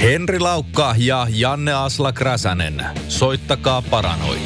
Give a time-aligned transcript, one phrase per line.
[0.00, 2.84] Henri Laukka ja Janne Asla Kräsänen.
[3.08, 4.40] Soittakaa paranoid.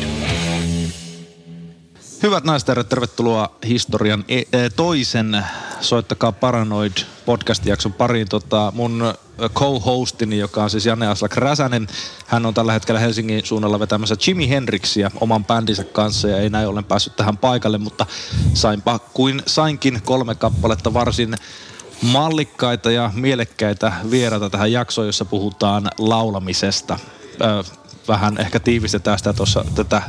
[2.22, 5.44] Hyvät naiset ja tervetuloa historian e- e- toisen
[5.80, 6.92] Soittakaa Paranoid
[7.26, 8.29] podcast-jakson pariin.
[8.29, 9.14] Tota, mun
[9.54, 11.87] co-hostini, joka on siis Janne Aslak Räsänen,
[12.27, 16.69] hän on tällä hetkellä Helsingin suunnalla vetämässä Jimi Hendrixia oman bändinsä kanssa ja ei näin
[16.69, 18.07] ollen päässyt tähän paikalle, mutta
[18.55, 21.34] sainpa kuin sainkin kolme kappaletta varsin
[22.03, 26.98] mallikkaita ja mielekkäitä vieraita tähän jaksoon, jossa puhutaan laulamisesta.
[27.41, 27.65] Ö,
[28.09, 30.02] vähän ehkä tiivistetään sitä tuossa, tätä,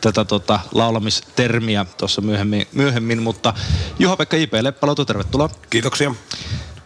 [0.00, 3.54] tätä tota, laulamistermiä tuossa myöhemmin, myöhemmin, mutta
[3.98, 4.52] Juha-Pekka J.P.
[4.60, 5.50] Leppäloutu, tervetuloa.
[5.70, 6.14] Kiitoksia.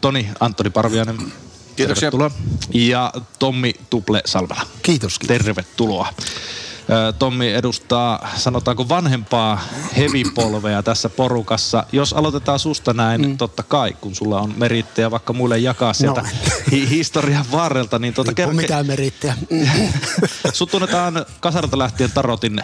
[0.01, 1.17] Toni Antoni Parviainen,
[1.77, 2.11] Kiitoksia.
[2.11, 2.31] tervetuloa.
[2.75, 4.61] Ja Tommi Tuple Salvela.
[4.83, 5.37] Kiitos, kiitos.
[5.37, 6.09] Tervetuloa.
[7.19, 9.61] Tommi edustaa, sanotaanko vanhempaa
[9.97, 11.85] hevipolvea tässä porukassa.
[11.93, 13.37] Jos aloitetaan susta näin, mm.
[13.39, 16.29] totta kai, kun sulla on merittejä vaikka muille jakaa sieltä No.
[16.71, 19.35] hi- historian varrelta, niin tuota, ole mitään merittiä.
[20.53, 22.61] Sut tunnetaan kasarilta lähtien tarotin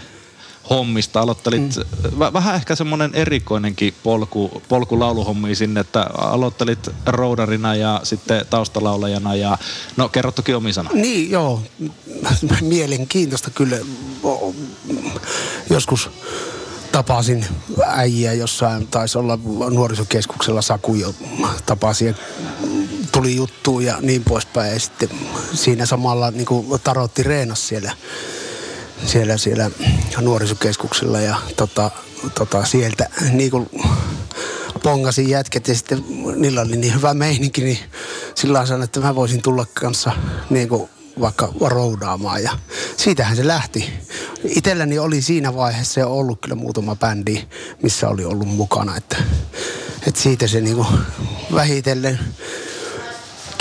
[0.71, 1.21] hommista.
[1.21, 2.19] Aloittelit mm.
[2.19, 9.35] v- vähän ehkä semmoinen erikoinenkin polku, polku lauluhommiin sinne, että aloittelit roudarina ja sitten taustalaulajana
[9.35, 9.59] ja
[9.97, 10.91] no kerro toki omi sana.
[10.93, 11.63] Niin, joo.
[12.61, 13.77] Mielenkiintoista kyllä.
[15.71, 16.11] Joskus
[16.93, 17.47] tapasin
[17.87, 19.39] äijä jossain, taisi olla
[19.71, 21.15] nuorisokeskuksella Saku jo
[21.67, 22.15] tapasin ja
[23.13, 24.73] tuli juttu ja niin poispäin.
[24.73, 25.09] Ja sitten
[25.55, 26.47] siinä samalla niin
[26.85, 27.93] tarotti reenas siellä,
[29.05, 29.71] siellä, siellä
[30.21, 31.91] nuorisokeskuksella ja tota,
[32.35, 33.71] tota, sieltä niin kuin
[34.83, 36.05] pongasin jätket ja sitten
[36.37, 37.79] niillä oli niin hyvä meininki, niin
[38.35, 40.13] sillä sanoin, että mä voisin tulla kanssa
[40.51, 40.89] niin kuin
[41.21, 42.59] vaikka roudaamaan ja
[42.97, 43.93] siitähän se lähti.
[44.45, 47.43] Itselläni oli siinä vaiheessa jo ollut kyllä muutama bändi,
[47.83, 49.17] missä oli ollut mukana, että,
[50.07, 50.89] että siitä se niin kuin
[51.55, 52.19] vähitellen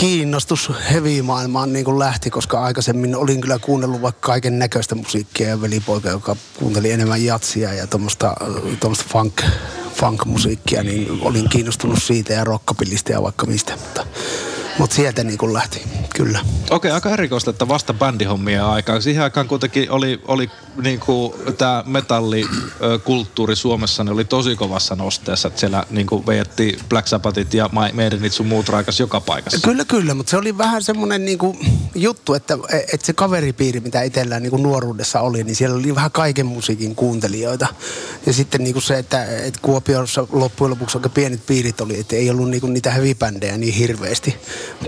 [0.05, 5.61] kiinnostus heavy-maailmaan niin kuin lähti, koska aikaisemmin olin kyllä kuunnellut vaikka kaiken näköistä musiikkia ja
[5.61, 8.35] velipoika, joka kuunteli enemmän jatsia ja tuommoista
[8.79, 9.41] tuommoista funk,
[9.93, 14.05] funk-musiikkia, niin olin kiinnostunut siitä ja rockapillista ja vaikka mistä, mutta,
[14.79, 15.83] mutta sieltä niin kuin lähti,
[16.15, 16.39] kyllä.
[16.69, 19.01] Okei, aika erikoista, että vasta bändihommia aikaan.
[19.01, 20.49] Siihen aikaan kuitenkin oli, oli
[20.83, 25.47] niinku, tämä metallikulttuuri Suomessa niin oli tosi kovassa nosteessa.
[25.47, 29.59] Että siellä niinku vejettiin Black Sabbathit ja Maidenit sun muut raikas joka paikassa.
[29.63, 31.57] Kyllä, kyllä, mutta se oli vähän semmoinen niinku
[31.95, 32.57] juttu, että,
[32.93, 37.67] että se kaveripiiri, mitä itsellään niinku nuoruudessa oli, niin siellä oli vähän kaiken musiikin kuuntelijoita.
[38.25, 42.29] Ja sitten niinku se, että, että Kuopiossa loppujen lopuksi aika pienet piirit oli, että ei
[42.29, 44.35] ollut niinku niitä heavy-bändejä niin hirveästi.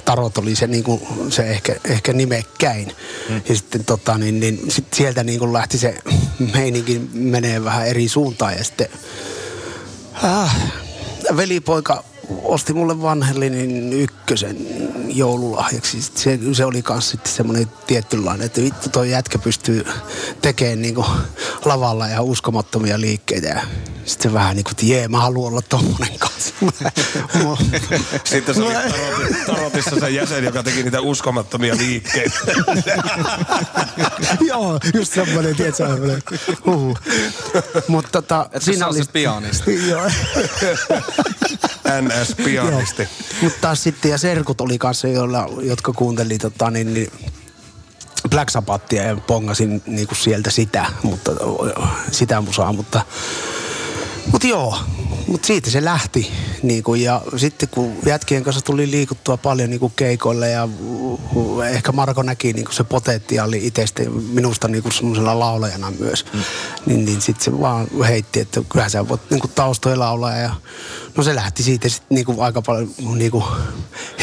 [0.06, 2.96] Tarot oli se, niinku, se ehkä, ehkä nimekkäin.
[3.30, 3.42] Mm.
[3.50, 5.98] Ja sitten tota, niin, niin, sit sieltä niinku lähti se
[6.54, 8.88] meininki menee vähän eri suuntaan ja sitten
[10.24, 10.56] Ah,
[11.38, 12.04] velipoika
[12.44, 14.58] osti mulle vanhellinen ykkösen
[15.08, 16.02] joululahjaksi.
[16.02, 19.86] Se, se oli kans sitten semmoinen tietynlainen, että vittu toi jätkä pystyy
[20.42, 21.06] tekemään niinku
[21.66, 23.48] lavalla ja uskomattomia liikkeitä.
[23.48, 23.62] Ja
[24.06, 26.54] sitten se vähän niinku, että jee, mä haluan olla tommonen kanssa.
[28.24, 28.74] Sitten se oli
[29.46, 32.40] tarotissa se jäsen, joka teki niitä uskomattomia liikkeitä.
[34.50, 36.22] Joo, just semmoinen, tiedätkö, semmoinen.
[37.88, 39.88] Mutta tota, Että sä olisit pianisti.
[39.90, 40.10] Joo.
[42.02, 43.08] NS-pianisti.
[43.42, 47.12] Mutta taas sitten, ja serkut oli kanssa, joilla, jotka kuunteli tota, niin, niin
[48.30, 51.32] Black Sabbathia ja pongasin niinku sieltä sitä, mutta,
[52.12, 53.02] sitä musaa, mutta,
[54.32, 54.78] mutta joo,
[55.28, 56.32] mutta siitä se lähti.
[56.64, 60.70] Niinku, ja sitten kun jätkien kanssa tuli liikuttua paljon niinku keikoille ja
[61.70, 66.40] ehkä Marko näki niinku se potentiaali itsestä minusta niinku semmoisena laulajana myös, mm.
[66.86, 70.56] niin, niin sitten se vaan heitti, että kyllähän sä voit niinku taustoilla laulaa ja
[71.18, 73.44] no se lähti siitä sitten niinku aika paljon niinku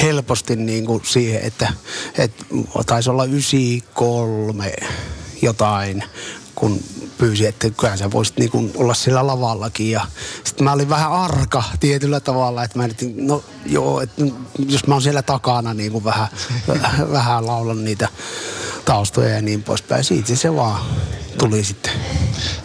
[0.03, 1.73] helposti niinku siihen, että
[2.19, 2.33] et
[2.87, 4.73] taisi olla 93
[5.43, 6.05] jotain,
[6.55, 6.81] kun
[7.19, 9.91] pyysi, että kyllähän sä voisit niinku olla siellä lavallakin.
[9.91, 10.07] Ja
[10.45, 14.23] sitten mä olin vähän arka tietyllä tavalla, että mä nyt, no joo, että
[14.69, 16.29] jos mä oon siellä takana niin kuin vähän,
[17.13, 18.09] vähän laulan niitä
[18.85, 20.05] taustoja ja niin poispäin.
[20.05, 20.81] Siitä se vaan
[21.39, 21.93] tuli sitten.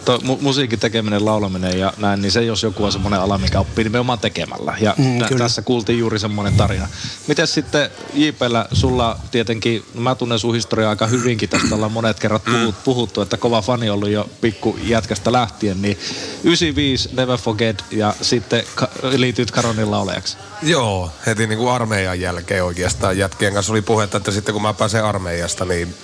[0.04, 3.60] Tuo mu- musiikin tekeminen, laulaminen ja näin, niin se jos joku on semmoinen ala, mikä
[3.60, 4.76] oppii nimenomaan tekemällä.
[4.80, 5.38] Ja Mm, kyllä.
[5.44, 6.88] tässä kuultiin juuri semmoinen tarina.
[7.26, 12.18] Miten sitten JPllä, sulla tietenkin, no mä tunnen sun historiaa aika hyvinkin, tästä ollaan monet
[12.20, 15.98] kerrat puhut, puhuttu, että kova fani ollut jo pikku jätkästä lähtien, niin
[16.44, 20.36] 95 Never Forget ja sitten ka- liityit Karonin laulajaksi.
[20.62, 24.74] Joo, heti niin kuin armeijan jälkeen oikeastaan jätkien kanssa oli puhetta, että sitten kun mä
[24.74, 25.94] pääsen armeijasta, niin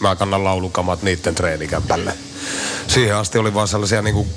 [0.00, 2.12] mä kannan laulukamat niiden treenikämpälle.
[2.86, 4.28] Siihen asti oli vaan sellaisia niin kuin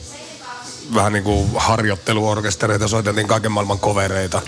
[0.96, 4.42] vähän niin kuin harjoitteluorkestereita, soiteltiin kaiken maailman kovereita,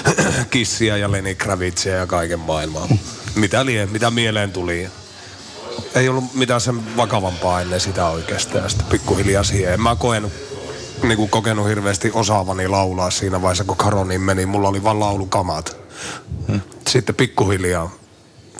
[0.50, 2.88] Kissiä ja Lenny Kravitzia ja kaiken maailmaa.
[3.34, 4.88] mitä lie, mitä mieleen tuli.
[5.94, 8.70] Ei ollut mitään sen vakavampaa ennen sitä oikeastaan.
[8.70, 9.72] Sitten pikkuhiljaa siihen.
[9.72, 10.32] En mä koen,
[11.02, 14.46] niin kuin kokenut hirveästi osaavani laulaa siinä vaiheessa, kun Karoniin meni.
[14.46, 15.76] Mulla oli vaan laulukamat.
[16.48, 16.60] Hmm.
[16.88, 17.90] Sitten pikkuhiljaa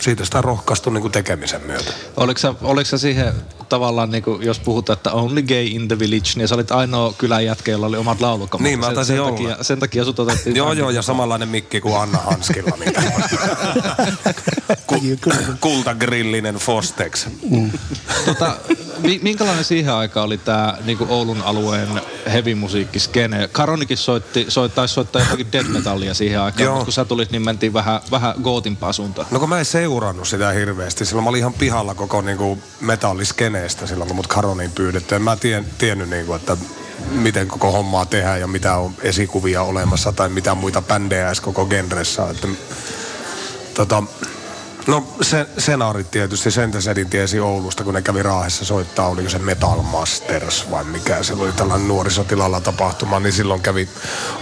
[0.01, 1.93] siitä sitä rohkaistui niin kuin tekemisen myötä.
[2.17, 3.33] Oliko sä, oliko sä siihen
[3.69, 7.15] tavallaan, niin kuin, jos puhutaan, että only gay in the village, niin sä olit ainoa
[7.19, 8.65] kylän jätkä, jolla oli omat laulukamat.
[8.65, 9.37] Niin, mä taisin sen, olla.
[9.37, 10.57] Takia, sen takia sut otettiin.
[10.57, 12.77] Joo, joo, ja samanlainen mikki kuin Anna Hanskilla.
[12.81, 12.93] Niin
[14.87, 15.01] Ku,
[15.61, 17.27] kultagrillinen Fostex.
[17.51, 17.71] Mm.
[18.27, 18.57] tota,
[19.23, 21.89] minkälainen siihen aikaan oli tämä niinku Oulun alueen
[22.33, 23.49] heavy-musiikkiskene?
[23.53, 27.45] Karonikin soitti, soit, taisi soittaa jotakin death metallia siihen aikaan, mutta kun sä tulit, niin
[27.45, 29.29] mentiin vähän, vähän gootimpaa suuntaan.
[29.31, 31.07] No kun mä en seurannut sitä hirveästi.
[31.07, 35.15] Silloin mä olin ihan pihalla koko niinku metalliskeneestä silloin, kun mut Karoniin pyydetty.
[35.15, 36.57] En mä tien, tiennyt, niinku, että
[37.11, 41.67] miten koko hommaa tehdään ja mitä on esikuvia olemassa tai mitä muita bändejä edes koko
[41.67, 42.31] genressä.
[42.31, 42.49] Että,
[43.75, 44.03] tota,
[44.87, 49.83] no se, senaarit tietysti, Sentesedin tiesi Oulusta, kun ne kävi Raahessa soittaa, oliko se Metal
[49.83, 51.23] Masters vai mikä.
[51.23, 53.89] Se oli tällainen nuorisotilalla tapahtuma, niin silloin kävi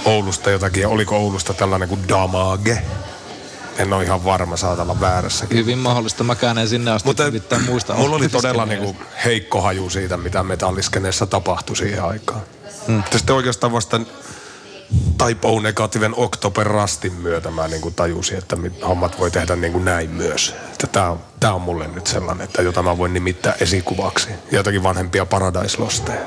[0.05, 2.83] Oulusta jotakin, ja oliko Oulusta tällainen kuin Damage,
[3.79, 5.47] en ole ihan varma, saat olla väärässä.
[5.53, 7.25] Hyvin mahdollista, mäkään en sinne asti Mutta
[7.67, 7.95] muista.
[7.95, 12.41] Mulla oli todella niinku heikko haju siitä, mitä metalliskeneessä tapahtui siihen aikaan.
[12.87, 13.03] Hmm.
[13.17, 14.01] Sitten oikeastaan vasta
[15.27, 18.57] Typo negatiivinen October Rastin myötä mä niinku tajusin, että
[18.89, 20.55] hommat voi tehdä niinku näin myös.
[20.93, 24.29] Tää on, tää on mulle nyt sellainen, että jota mä voin nimittää esikuvaksi.
[24.53, 26.21] Jotakin vanhempia Paradise Losteja.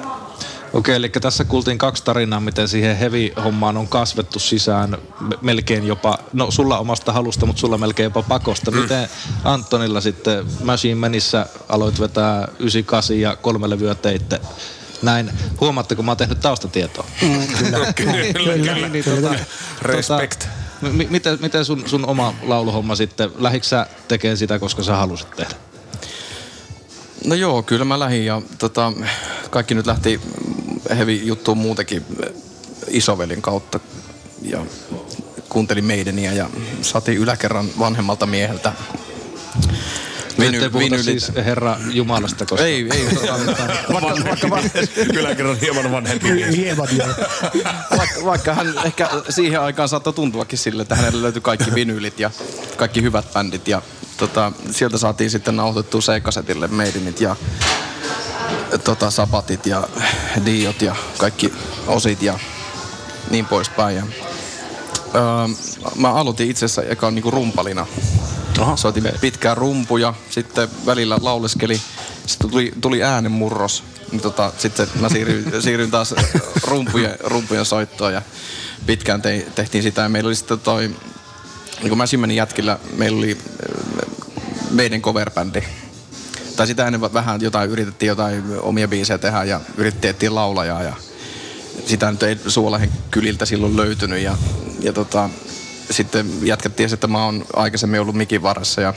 [0.73, 4.97] Okei, eli tässä kuultiin kaksi tarinaa, miten siihen heavy-hommaan on kasvettu sisään
[5.41, 8.71] melkein jopa, no sulla omasta halusta, mutta sulla melkein jopa pakosta.
[8.71, 8.77] Mm.
[8.77, 9.09] Miten
[9.43, 14.41] Antonilla sitten Machine Manissä aloit vetää 98 ja kolme levyä teitte?
[15.01, 17.05] Näin, huomaatteko, mä oon tehnyt taustatietoa?
[17.21, 18.89] Mm, kyllä, kyllä, kyllä, kyllä.
[18.89, 19.35] Niin, tota,
[19.81, 20.39] Respect.
[20.39, 24.95] Tota, m- miten, miten sun, sun oma lauluhomma sitten, lähditkö sä tekemään sitä, koska sä
[24.95, 25.55] halusit tehdä?
[27.25, 28.93] No joo, kyllä mä lähdin ja tota,
[29.49, 30.21] kaikki nyt lähti
[30.97, 32.05] hevi juttu muutenkin
[32.87, 33.79] isovelin kautta
[34.41, 34.65] ja
[35.49, 36.49] kuuntelin meideniä ja
[36.81, 38.73] saatiin yläkerran vanhemmalta mieheltä
[40.39, 41.03] Viny, Nyt vinylit.
[41.05, 42.65] siis Herra Jumalasta, koska...
[42.65, 43.05] Ei, ei.
[43.93, 44.79] vaikka, vaikka, vaikka,
[45.13, 46.87] kyllä kerran hieman vanhempi Hieman,
[47.97, 52.31] vaikka, vaikka hän ehkä siihen aikaan saattoi tuntuakin sille, että hänelle löytyi kaikki vinylit ja
[52.77, 53.67] kaikki hyvät bändit.
[53.67, 53.81] Ja
[54.17, 57.35] tota, sieltä saatiin sitten nauhoitettua C-kasetille meidinit ja
[58.83, 59.87] tota, sapatit ja
[60.45, 61.53] diot ja kaikki
[61.87, 62.39] osit ja
[63.29, 63.95] niin poispäin.
[63.95, 64.03] Ja,
[65.15, 65.21] öö,
[65.95, 67.87] mä aloitin itse asiassa eka niinku rumpalina.
[68.59, 69.19] Aha, Soitin okay.
[69.19, 71.81] pitkää rumpuja, sitten välillä lauleskeli,
[72.25, 73.83] sitten tuli, tuli äänenmurros.
[74.11, 76.15] Niin tota, sitten mä siirryin, siirryin taas
[76.63, 78.21] rumpujen, rumpujen soittoon ja
[78.85, 80.01] pitkään te, tehtiin sitä.
[80.01, 80.95] Ja meillä oli sitten toi,
[81.81, 83.37] niin kun mä jätkillä, meillä oli
[84.71, 85.63] meidän coverbändi
[86.57, 90.93] tai sitä ennen vähän jotain, yritettiin jotain omia biisejä tehdä ja yritettiin laulajaa ja
[91.85, 94.37] sitä nyt ei Suolahen kyliltä silloin löytynyt ja,
[94.79, 95.29] ja tota,
[95.91, 98.93] sitten jätkät että mä oon aikaisemmin ollut mikin varassa ja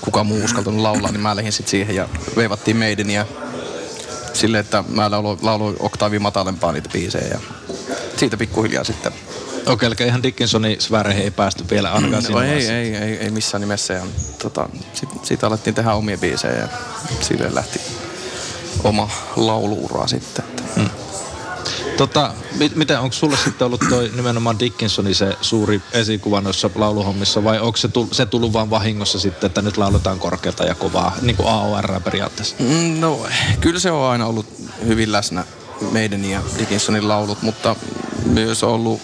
[0.00, 3.26] kuka muu uskaltanut laulaa, niin mä lähdin sitten siihen ja veivattiin meidän ja
[4.32, 7.40] sille, että mä lauloin, lauloin oktaavi matalempaa niitä biisejä ja
[8.16, 9.12] siitä pikkuhiljaa sitten
[9.66, 13.60] Okei, eli ihan Dickinsonin sfääreihin ei päästy vielä ainakaan no, ei, ei, ei, ei, missään
[13.60, 13.94] nimessä.
[13.94, 14.06] Ja,
[14.42, 16.68] tota, sit, siitä alettiin tehdä omia biisejä ja
[17.20, 17.80] sille lähti
[18.84, 20.44] oma lauluura sitten.
[20.76, 20.90] Hmm.
[21.96, 27.44] Tota, mit, miten, onko sulle sitten ollut toi nimenomaan Dickinsonin se suuri esikuva noissa lauluhommissa
[27.44, 31.16] vai onko se, tull, se tullut vaan vahingossa sitten, että nyt lauletaan korkeata ja kovaa,
[31.22, 32.56] niin kuin AOR periaatteessa?
[32.58, 33.26] Mm, no,
[33.60, 34.46] kyllä se on aina ollut
[34.86, 35.44] hyvin läsnä
[35.90, 37.76] meidän ja Dickinsonin laulut, mutta
[38.24, 39.00] myös on ollut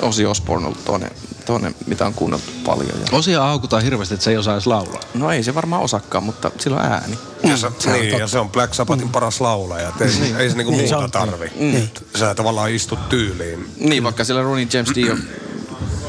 [0.00, 1.10] Osi Osborne ollut toinen,
[1.46, 3.00] toinen, mitä on kuunneltu paljon.
[3.00, 3.18] Ja...
[3.18, 5.00] Osia haukutaan hirveästi, että se ei osaisi laulaa.
[5.14, 7.18] No ei se varmaan osakkaan, mutta sillä on ääni.
[7.50, 9.12] Ja se, se niin, on ja se on Black Sabbathin mm.
[9.12, 9.92] paras laulaja.
[10.00, 10.36] Ei, niin.
[10.36, 11.52] ei se niinku niin, muuta tarvi.
[11.60, 11.88] Mm.
[12.18, 13.74] Sä tavallaan istut tyyliin.
[13.78, 15.16] Niin, vaikka sillä Ronnie James Dio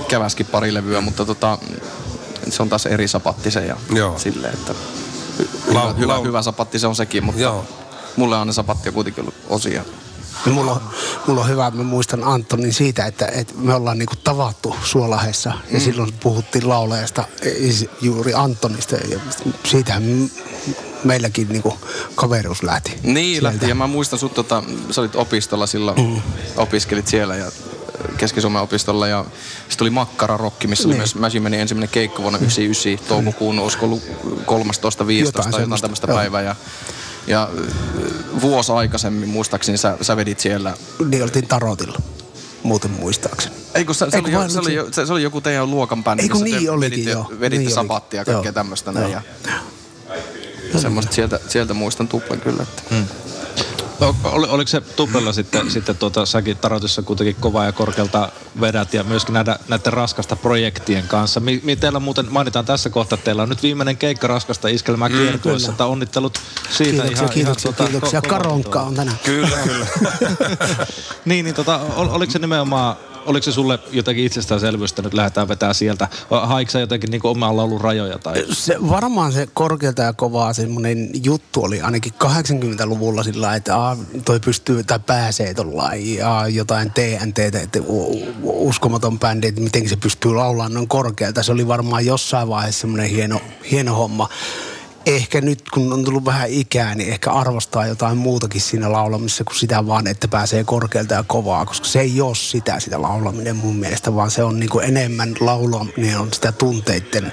[0.07, 1.57] käväskin pari levyä, mutta tota,
[2.49, 4.19] se on taas eri sapatti se ja Joo.
[4.19, 4.73] silleen, että
[5.67, 6.23] hyvä, lau, hyvä, lau.
[6.23, 7.65] hyvä sapatti se on sekin, mutta Joo.
[8.15, 9.83] mulle on ne sapatti kuitenkin ollut osia
[10.45, 10.81] Mulla on,
[11.27, 15.79] mulla on hyvä, mä muistan Antonin siitä, että, että me ollaan niinku tavattu Suolahessa ja
[15.79, 15.79] mm.
[15.79, 17.23] silloin puhuttiin laulajasta
[18.01, 19.19] juuri Antonista ja
[19.65, 20.29] siitähän
[21.03, 21.77] meilläkin niinku
[22.15, 22.99] kaveruus lähti.
[23.03, 23.47] Niin sieltä.
[23.47, 26.21] lähti ja mä muistan sut, tota, sä olit opistolla silloin, mm.
[26.57, 27.51] opiskelit siellä ja
[28.17, 29.25] Keski-Suomen opistolla ja
[29.59, 30.93] sitten tuli Makkara Rokki, missä niin.
[30.93, 34.05] oli myös Mäsimeni ensimmäinen keikko vuonna 1999 toukokuun, olisiko ollut 13-15
[35.25, 36.55] jotain, jotain tämmöistä päivää ja
[37.27, 37.49] ja
[38.41, 40.73] vuosi aikaisemmin muistaakseni sä, sä vedit siellä.
[41.09, 42.01] Niin oltiin Tarotilla.
[42.63, 43.55] muuten muistaakseni.
[43.73, 46.23] Ei kun se, se, oli, jo, se, oli, se- se, oli joku teidän luokan bändi,
[46.23, 47.31] Ei, kun te niin olikin, veditte, joo.
[47.39, 49.11] veditte Niin sabattia ja kaikkea tämmöistä näin.
[49.11, 49.21] Ja
[50.75, 52.63] semmoista sieltä, sieltä muistan tuplan kyllä.
[52.63, 52.81] Että.
[54.01, 58.29] O- Oli, oliko se tuplella sitten, sitten tuota, säkin Tarotissa kuitenkin kova ja korkealta
[58.61, 61.39] vedät ja myöskin näitä, näiden raskasta projektien kanssa.
[61.39, 65.09] Mi, mi teillä muuten, mainitaan tässä kohtaa, että teillä on nyt viimeinen keikka raskasta iskelmää
[65.09, 65.73] kiertueessa, kyllä.
[65.73, 66.39] että onnittelut
[66.71, 68.19] siitä Kiitoksia, ihan, kiitoksia, ihan, kiitoksia.
[68.19, 68.87] ko- kova Karonkka tuo.
[68.87, 69.17] on tänään.
[69.23, 69.85] Kyllä, kyllä.
[71.25, 72.95] niin, niin tota, ol, oliko se nimenomaan,
[73.27, 76.07] oliko se sulle jotenkin itsestäänselvyys, että nyt lähdetään vetää sieltä?
[76.29, 78.17] Haiko sä jotenkin niin omalla ollut rajoja?
[78.17, 78.45] Tai?
[78.51, 84.39] Se, varmaan se korkealta ja kovaa semmoinen juttu oli ainakin 80-luvulla sillä että aa, toi
[84.39, 87.79] pystyy tai pääsee tollain ja jotain TNT, että
[88.43, 91.43] uskomaton bändi, että miten se pystyy laulamaan noin korkealta.
[91.43, 93.41] Se oli varmaan jossain vaiheessa semmoinen hieno,
[93.71, 94.29] hieno homma.
[95.07, 99.55] Ehkä nyt, kun on tullut vähän ikää, niin ehkä arvostaa jotain muutakin siinä laulamissa kuin
[99.55, 103.75] sitä vaan, että pääsee korkealta ja kovaa, koska se ei ole sitä, sitä laulaminen mun
[103.75, 107.31] mielestä, vaan se on niinku enemmän laulaminen on sitä tunteiden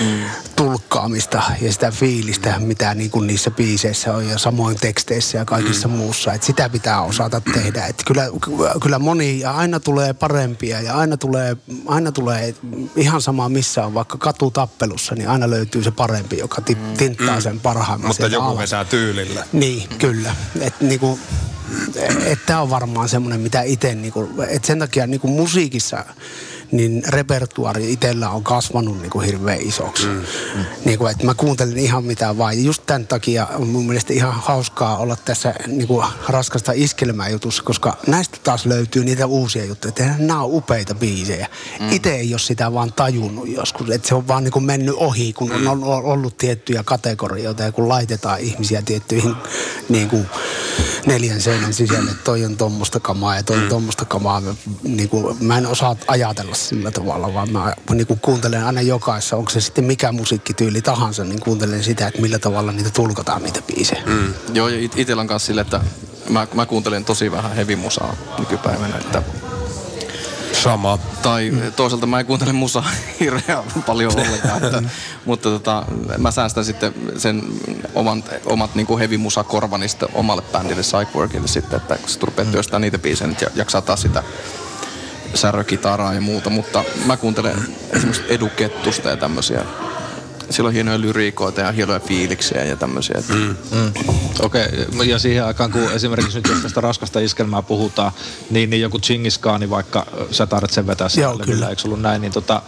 [0.00, 0.24] mm.
[0.56, 5.94] tulkkaamista ja sitä fiilistä, mitä niinku niissä biiseissä on ja samoin teksteissä ja kaikissa mm.
[5.94, 6.32] muussa.
[6.32, 7.86] Et sitä pitää osata tehdä.
[7.86, 8.24] Et kyllä,
[8.82, 11.56] kyllä moni ja aina tulee parempia ja aina tulee,
[11.86, 12.54] aina tulee
[12.96, 16.60] ihan sama missä on, vaikka katutappelussa, niin aina löytyy se parempi, joka
[17.12, 18.58] ti- tinttaa sen parhaimman Mutta joku alas.
[18.58, 19.44] vetää tyylillä.
[19.52, 20.34] Niin, kyllä.
[20.60, 21.18] Että niinku,
[22.26, 26.04] et tämä on varmaan semmoinen, mitä itse, niinku, että sen takia niinku musiikissa
[26.72, 30.06] niin repertuaari itsellä on kasvanut niinku hirveän isoksi.
[30.06, 30.12] Mm.
[30.12, 30.64] Mm.
[30.84, 32.58] Niinku, että mä kuuntelen ihan mitä vaan.
[32.58, 37.62] Ja just tämän takia on mun mielestä ihan hauskaa olla tässä niinku raskasta iskelmää jutussa,
[37.62, 39.88] koska näistä taas löytyy niitä uusia juttuja.
[39.88, 41.48] Että nämä on upeita biisejä.
[41.80, 41.92] Mm.
[41.92, 45.52] Itse ei ole sitä vaan tajunnut joskus, että se on vaan niinku mennyt ohi, kun
[45.52, 49.36] on on ollut tiettyjä kategorioita ja kun laitetaan ihmisiä tiettyihin
[49.88, 50.26] niin kuin
[51.06, 54.42] neljän seinän sisälle, että toi on tuommoista kamaa ja toi on tuommoista kamaa.
[54.82, 59.36] Niin kuin, mä en osaa ajatella sillä tavalla, vaan mä niin kuin kuuntelen aina jokaisessa,
[59.36, 63.62] onko se sitten mikä musiikkityyli tahansa, niin kuuntelen sitä, että millä tavalla niitä tulkataan niitä
[63.62, 64.02] biisejä.
[64.06, 64.34] Mm.
[64.52, 65.80] Joo, ja it- itellä on kanssa sille, että
[66.28, 69.22] mä, mä kuuntelen tosi vähän heavy musaa nykypäivänä, että
[70.62, 70.98] Sama.
[71.22, 74.82] tai toisaalta mä en kuuntele musaa hirveän paljon ollenkaan, että,
[75.24, 75.84] mutta tota,
[76.18, 77.42] mä säästän sitten sen
[77.94, 79.44] oman, omat niinku heavy musa
[79.86, 84.02] sitten omalle bändille Psychworkille sitten, että kun se rupeaa työstää niitä biisejä, niin jaksaa taas
[84.02, 84.22] sitä
[85.34, 87.56] särökitaraa ja muuta, mutta mä kuuntelen
[87.90, 89.64] esimerkiksi Edu Kettusta ja tämmöisiä.
[90.50, 93.16] Sillä on hienoja lyriikoita ja hienoja fiiliksiä ja tämmöisiä.
[93.18, 93.56] Että mm.
[94.40, 95.06] Okei, okay.
[95.06, 98.12] ja siihen aikaan, kun esimerkiksi nyt jos tästä raskasta iskelmää puhutaan,
[98.50, 101.68] niin, niin joku Chingis Khan, vaikka sä tarvitset sen vetää Joo, siellä levyllä, kyllä.
[101.68, 102.62] eikö ollut näin, niin tota,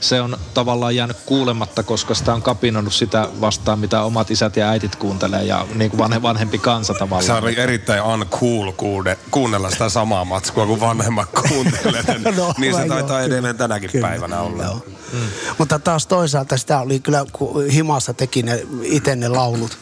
[0.00, 4.68] se on tavallaan jäänyt kuulematta, koska sitä on kapinoinut sitä vastaan, mitä omat isät ja
[4.68, 7.42] äitit kuuntelee ja niin kuin vanhe, vanhempi kansa Se tavallaan.
[7.42, 12.02] oli erittäin uncool kuude, kuunnella sitä samaa matskua kuin vanhemmat kuuntelee.
[12.36, 14.62] No, niin se taitaa joo, edelleen tänäkin Kyllä, päivänä olla.
[14.62, 14.86] Joo.
[15.12, 15.18] Mm.
[15.58, 19.78] Mutta taas toisaalta sitä oli kyllä, kun himassa teki ne itse ne laulut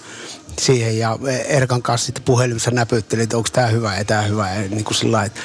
[0.59, 4.55] siihen ja Erkan kanssa sitten puhelimessa näpytteli, että onko tämä hyvä ja tämä hyvä.
[4.55, 5.41] Ja niin kuin sillä lailla, että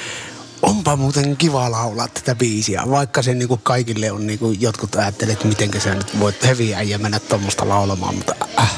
[0.62, 4.94] onpa muuten kiva laulaa tätä biisiä, vaikka se niin kuin kaikille on, niin kuin jotkut
[4.94, 8.70] ajattelee, että miten sä nyt voit heviä ja mennä tuommoista laulamaan, mutta äh,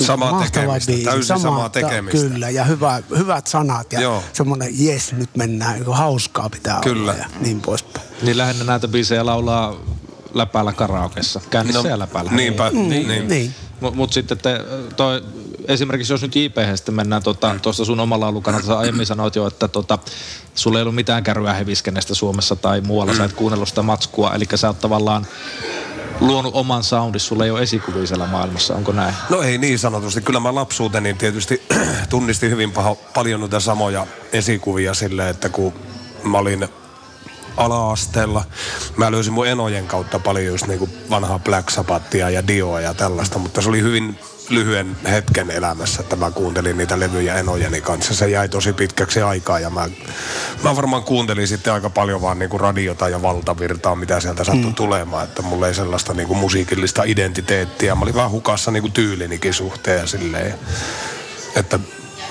[0.00, 2.28] Samaa mahtava tekemistä, täysin samaa ta- tekemistä.
[2.28, 4.22] Kyllä, ja hyvä, hyvät sanat ja Joo.
[4.32, 7.12] semmoinen, jes, nyt mennään, niin kuin hauskaa pitää Kyllä.
[7.12, 8.06] olla ja niin poispäin.
[8.22, 9.76] Niin lähinnä näitä biisejä laulaa
[10.34, 12.30] läpäällä karaokeessa, käynnissä no, ja läpäällä.
[12.32, 13.08] Niinpä, Mm, niin.
[13.08, 13.28] niin.
[13.28, 13.54] niin.
[13.80, 14.60] Mutta mut sitten te,
[14.96, 15.22] toi,
[15.68, 16.32] esimerkiksi jos nyt
[16.74, 18.32] sitten mennään tuosta tota, sun omalla
[18.66, 19.98] sä aiemmin sanoit jo, että tota,
[20.54, 24.44] sulla ei ollut mitään kärryä heviskenestä Suomessa tai muualla, sä et kuunnellut sitä matskua, eli
[24.54, 25.26] sä oot tavallaan
[26.20, 29.14] luonut oman soundis, sulla ei ole esikuvia siellä maailmassa, onko näin?
[29.30, 30.20] No ei niin sanotusti.
[30.20, 31.62] Kyllä mä lapsuuteni tietysti
[32.10, 35.72] tunnistin hyvin paho, paljon noita samoja esikuvia silleen, että kun
[36.24, 36.68] mä olin
[37.56, 38.44] ala-asteella.
[38.96, 43.38] Mä löysin mun enojen kautta paljon just niinku vanhaa Black Sabbathia ja Dioa ja tällaista,
[43.38, 44.18] mutta se oli hyvin
[44.48, 48.14] lyhyen hetken elämässä, että mä kuuntelin niitä levyjä enojeni kanssa.
[48.14, 49.88] Se jäi tosi pitkäksi aikaa ja mä,
[50.62, 54.74] mä varmaan kuuntelin sitten aika paljon vaan niinku radiota ja valtavirtaa, mitä sieltä sattui mm.
[54.74, 57.94] tulemaan, että mulla ei sellaista niinku musiikillista identiteettiä.
[57.94, 60.54] Mä olin vähän hukassa niinku tyylinikin suhteen ja silleen.
[61.56, 61.78] Että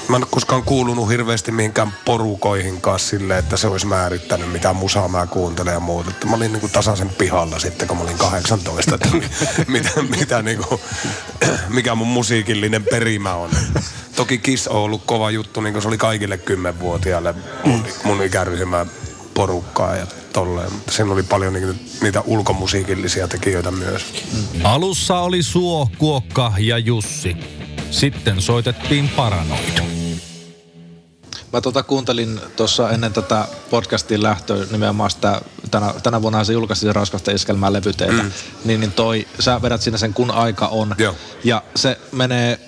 [0.10, 4.74] mä en ole koskaan kuulunut hirveästi mihinkään porukoihin kanssa silleen, että se olisi määrittänyt mitä
[4.74, 6.10] musaa mä kuuntelen ja muuta.
[6.10, 9.22] Että mä olin niinku tasaisen pihalla sitten, kun mä olin 18, että mi-
[9.80, 10.82] mitä, mitä niinku,
[11.70, 13.50] mikä mun musiikillinen perimä on.
[14.16, 17.36] Toki Kiss on ollut kova juttu, niin kuin se oli kaikille kymmenvuotiaille
[17.66, 18.86] mun, mun ikäryhmä
[19.34, 20.74] porukkaa ja tolleen.
[20.74, 24.14] Mutta siinä oli paljon niinku, niitä ulkomusiikillisia tekijöitä myös.
[24.64, 27.38] Alussa oli Suo, Kuokka ja Jussi.
[27.92, 29.95] Sitten soitettiin Paranoid.
[31.56, 36.82] Mä tota kuuntelin tuossa ennen tätä podcastin lähtöä nimenomaan sitä, tänä, tänä vuonna se julkaisi
[36.82, 38.32] se raskasta iskelmää levyteitä, mm.
[38.66, 40.96] niin, niin toi, sä vedät sinne sen kun aika on.
[40.98, 41.16] Joo.
[41.44, 42.60] Ja se menee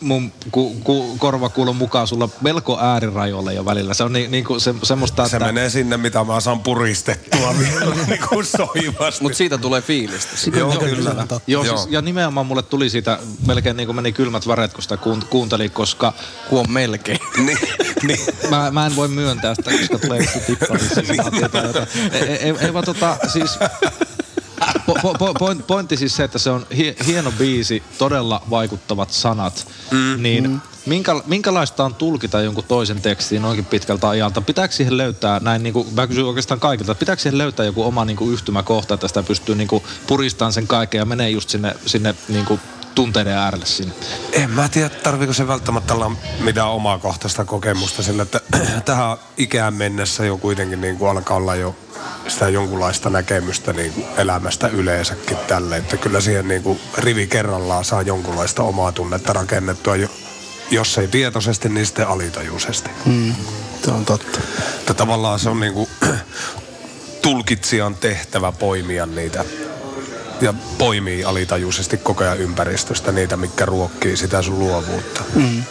[0.00, 3.94] mun ku, ku, korvakuulon mukaan sulla melko äärirajoille jo välillä.
[3.94, 5.46] Se on ni, niin kuin se, semmoista, Se että...
[5.46, 9.22] menee sinne, mitä mä saan puristettua vielä niin kuin soivasti.
[9.22, 10.30] Mutta siitä tulee fiilistä.
[10.58, 11.10] Joo, Joo, kyllä.
[11.10, 11.26] kyllä.
[11.46, 11.76] Joo, Joo.
[11.76, 15.24] siis, ja nimenomaan mulle tuli siitä melkein niin kuin meni kylmät väreet, kun sitä kuunt-
[15.30, 16.12] kuuntelin, koska
[16.50, 17.18] Huom melkein.
[17.46, 17.58] niin,
[18.02, 18.20] niin.
[18.50, 20.80] mä, mä en voi myöntää sitä, koska tulee yksi tippari
[22.12, 23.58] ei, ei, ei, ei vaan tota, siis
[24.86, 29.10] po, po, po, point, pointti siis se, että se on hie, hieno biisi, todella vaikuttavat
[29.10, 30.22] sanat, mm.
[30.22, 30.60] niin mm.
[30.86, 34.40] Minkä, minkälaista on tulkita jonkun toisen tekstiin noinkin pitkältä ajalta?
[34.40, 37.82] Pitääkö siihen löytää, näin niin kuin, mä kysyn oikeastaan kaikilta, että pitääkö siihen löytää joku
[37.82, 41.48] oma niin kuin yhtymäkohta, että sitä pystyy niin kuin, puristamaan sen kaiken ja menee just
[41.48, 42.60] sinne, sinne niin kuin,
[42.98, 43.94] tunteiden äärelle sinne?
[44.32, 48.40] En mä tiedä, tarviiko se välttämättä olla mitään omakohtaista kokemusta sillä, että
[48.84, 51.76] tähän ikään mennessä jo kuitenkin niin kuin alkaa olla jo
[52.28, 55.76] sitä jonkunlaista näkemystä niin kuin elämästä yleensäkin tälle.
[55.76, 60.08] Että kyllä siihen niin kuin rivi kerrallaan saa jonkunlaista omaa tunnetta rakennettua, jo,
[60.70, 62.90] jos ei tietoisesti, niin sitten alitajuisesti.
[63.04, 63.34] Mm,
[63.84, 64.40] se on totta.
[64.78, 65.88] Että tavallaan se on niin kuin
[67.22, 69.44] tulkitsijan tehtävä poimia niitä
[70.40, 75.22] ja poimii alitajuisesti koko ajan ympäristöstä niitä, mikä ruokkii sitä sun luovuutta.
[75.34, 75.62] Mm.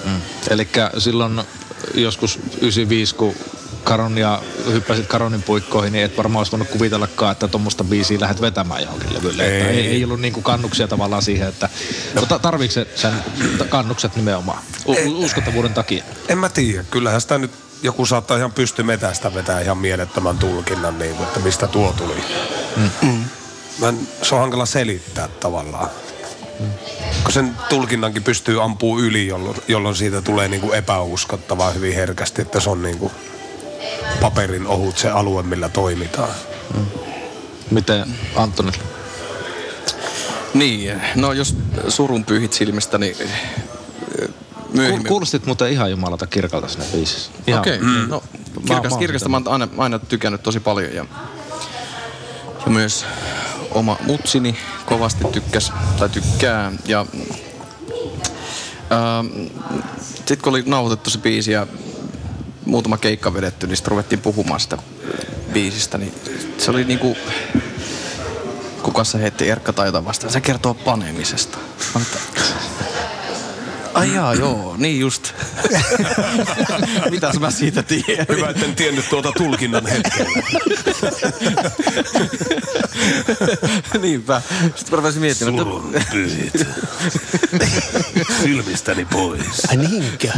[0.49, 1.41] Eli silloin
[1.93, 3.35] joskus 95, kun
[3.83, 8.41] Karon ja hyppäsit Karonin puikkoihin, niin et varmaan olisi voinut kuvitellakaan, että tuommoista biisiä lähdet
[8.41, 9.45] vetämään johonkin levylle.
[9.45, 9.67] Ei, Ei.
[9.67, 11.69] ei, ei ollut niinku kannuksia tavallaan siihen, että
[12.13, 12.27] no.
[12.69, 13.13] se sen
[13.69, 16.03] kannukset nimenomaan U- uskottavuuden takia?
[16.27, 16.83] En mä tiedä.
[16.91, 17.51] Kyllähän sitä nyt
[17.83, 22.23] joku saattaa ihan pysty metästä vetää ihan mielettömän tulkinnan, niin kuin, että mistä tuo tuli.
[23.01, 23.23] Mm.
[23.79, 25.89] Mä en, se on hankala selittää tavallaan.
[26.59, 26.65] Mm.
[27.23, 32.41] Kun sen tulkinnankin pystyy ampuu yli, jolloin, jolloin siitä tulee niin kuin epäuskottavaa hyvin herkästi,
[32.41, 33.11] että se on niin kuin
[34.21, 36.29] paperin ohut se alue, millä toimitaan.
[37.71, 38.71] Miten Antoni?
[40.53, 41.55] Niin, no jos
[41.87, 43.29] surun pyyhit silmistä, niin eh,
[44.27, 45.07] Kuul- myöhemmin...
[45.07, 47.31] kuulostit muuten ihan jumalata kirkalta siinä biisissä.
[47.41, 47.77] Okei, okay.
[47.77, 48.09] mm.
[48.09, 48.23] no
[48.67, 51.05] kirkas, mä- kirkasta mä oon aina, aina tykännyt tosi paljon ja,
[52.65, 53.05] ja myös
[53.77, 57.05] oma mutsini kovasti tykkäs tai tykkää ja
[58.91, 59.47] ähm,
[60.15, 61.67] sitten kun oli nauhoitettu se biisi ja
[62.65, 64.77] muutama keikka vedetty, niin sitten ruvettiin puhumaan sitä
[65.53, 66.13] biisistä, niin
[66.57, 67.17] se oli niinku
[68.83, 70.33] kuka se heitti Erkka Taita vastaan.
[70.33, 71.57] Se kertoo panemisesta.
[73.97, 75.33] Ai jaa, joo, niin just.
[77.11, 78.25] Mitäs mä siitä tiedän?
[78.29, 80.41] Hyvä, etten tiennyt tuota tulkinnan hetkellä.
[84.01, 84.41] Niinpä.
[84.61, 86.53] Sitten mä rupesin miettimään, että pyhit.
[88.43, 89.69] Silmistäni pois.
[89.69, 90.31] Ai niinkö?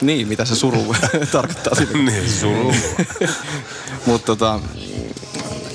[0.00, 0.96] niin, mitä se suru
[1.32, 1.98] tarkoittaa sille.
[1.98, 2.74] Niin, suru.
[4.06, 4.60] Mutta tota,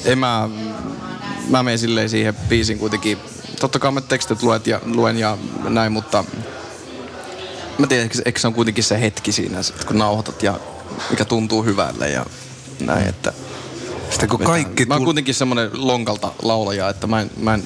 [0.05, 0.49] en mä,
[1.47, 3.17] mä menen silleen siihen biisin kuitenkin.
[3.61, 5.37] Totta kai mä tekstit luet ja, luen ja
[5.69, 6.23] näin, mutta
[7.77, 10.59] mä tiedän, eikö se- on kuitenkin se hetki siinä, sit kun nauhoitat ja
[11.09, 12.25] mikä tuntuu hyvälle ja
[12.79, 13.33] näin, että
[14.09, 17.63] Sitten kun kaikki Mä oon tul- kuitenkin semmonen lonkalta laulaja, että mä en, mä en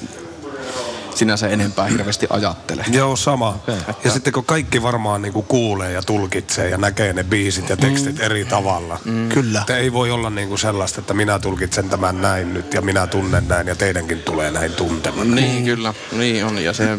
[1.16, 2.84] sinänsä enempää hirveästi ajattele.
[2.92, 3.58] Joo, sama.
[4.04, 8.20] Ja sitten kun kaikki varmaan niinku kuulee ja tulkitsee ja näkee ne biisit ja tekstit
[8.20, 8.98] eri tavalla.
[9.04, 9.28] Mm.
[9.28, 9.60] Kyllä.
[9.60, 13.48] Että ei voi olla niinku sellaista, että minä tulkitsen tämän näin nyt ja minä tunnen
[13.48, 15.34] näin ja teidänkin tulee näin tuntemaan.
[15.34, 15.94] Niin, kyllä.
[16.12, 16.64] Niin on.
[16.64, 16.88] Ja se...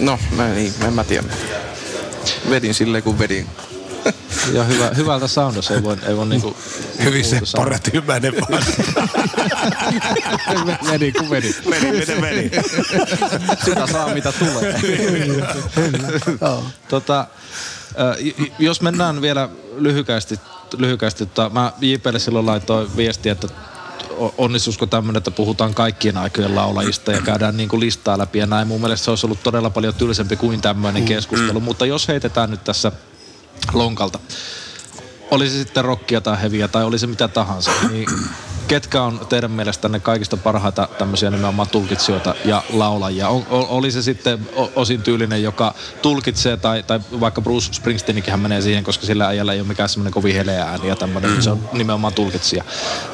[0.00, 1.28] No, mä, niin, en mä tiedä.
[2.50, 3.46] Vedin silleen kun vedin.
[4.52, 6.56] Ja hyvä, hyvältä soundos, ei voi, ei voi niinku...
[7.04, 7.46] Hyvin muuta sanoa.
[7.46, 8.62] separatiimäinen vaan.
[10.90, 11.54] Meni kun meni.
[11.70, 12.50] meni, miten meni.
[13.64, 14.80] Sitä saa mitä tulee.
[16.88, 17.26] Tota,
[18.58, 20.40] jos mennään vielä lyhykästi,
[20.76, 23.48] lyhykästi tota, mä JPlle silloin laitoin viesti, että
[24.38, 28.68] onnistuisiko tämmöinen, että puhutaan kaikkien aikojen laulajista ja käydään niin kuin listaa läpi ja näin.
[28.68, 32.64] Mun mielestä se olisi ollut todella paljon tylsempi kuin tämmöinen keskustelu, mutta jos heitetään nyt
[32.64, 32.92] tässä
[33.72, 34.18] lonkalta,
[35.30, 38.08] oli se sitten rockia tai heviä tai oli se mitä tahansa, niin
[38.68, 43.28] ketkä on teidän mielestänne kaikista parhaita tämmöisiä nimenomaan tulkitsijoita ja laulajia?
[43.28, 48.84] On, oli se sitten osin tyylinen, joka tulkitsee, tai, tai vaikka Bruce Springsteenikin menee siihen,
[48.84, 52.14] koska sillä äijällä ei ole mikään semmoinen kovin heleä ääni ja tämmöinen, se on nimenomaan
[52.14, 52.64] tulkitsija.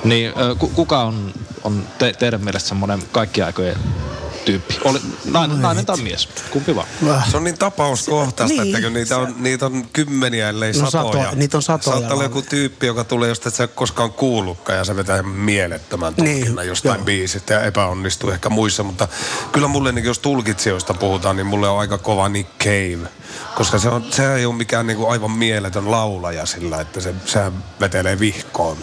[0.04, 0.32] Niin
[0.74, 1.32] kuka on,
[1.64, 3.76] on te, teidän mielestä semmoinen kaikkien aikojen
[4.44, 4.78] tyyppi?
[4.84, 6.28] Oli, nainen, nainen tai mies?
[6.50, 6.86] Kumpi vaan?
[7.30, 8.74] Se on niin tapauskohtaista, Niin.
[8.76, 11.12] että kun niitä on, niitä on kymmeniä, ellei No satoja.
[11.12, 14.78] satoja, niitä on satoja Saattaa olla joku tyyppi, joka tulee josta et sä koskaan kuullutkaan
[14.78, 17.04] ja se vetää mielettömän Niin, tulkinnan jostain joo.
[17.04, 18.82] biisistä ja epäonnistuu ehkä muissa.
[18.82, 19.08] Mutta
[19.52, 23.08] kyllä mulle, niin jos tulkitsijoista puhutaan, niin mulle on aika kova Nick Cave.
[23.54, 27.14] Koska se, on, se ei ole mikään niin kuin aivan mieletön laulaja sillä, että se,
[27.24, 28.76] sehän vetelee vihkoon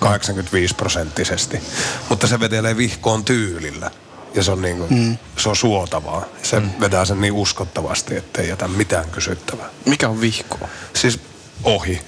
[0.00, 1.60] 85 prosenttisesti.
[2.08, 3.90] Mutta se vetelee vihkoon tyylillä.
[4.34, 5.18] Ja se on, niin kuin, mm.
[5.36, 6.24] se on suotavaa.
[6.42, 6.70] Se mm.
[6.80, 9.66] vetää sen niin uskottavasti, ettei jätä mitään kysyttävää.
[9.84, 10.68] Mikä on vihkoa?
[10.94, 11.20] Siis
[11.64, 12.00] ohi.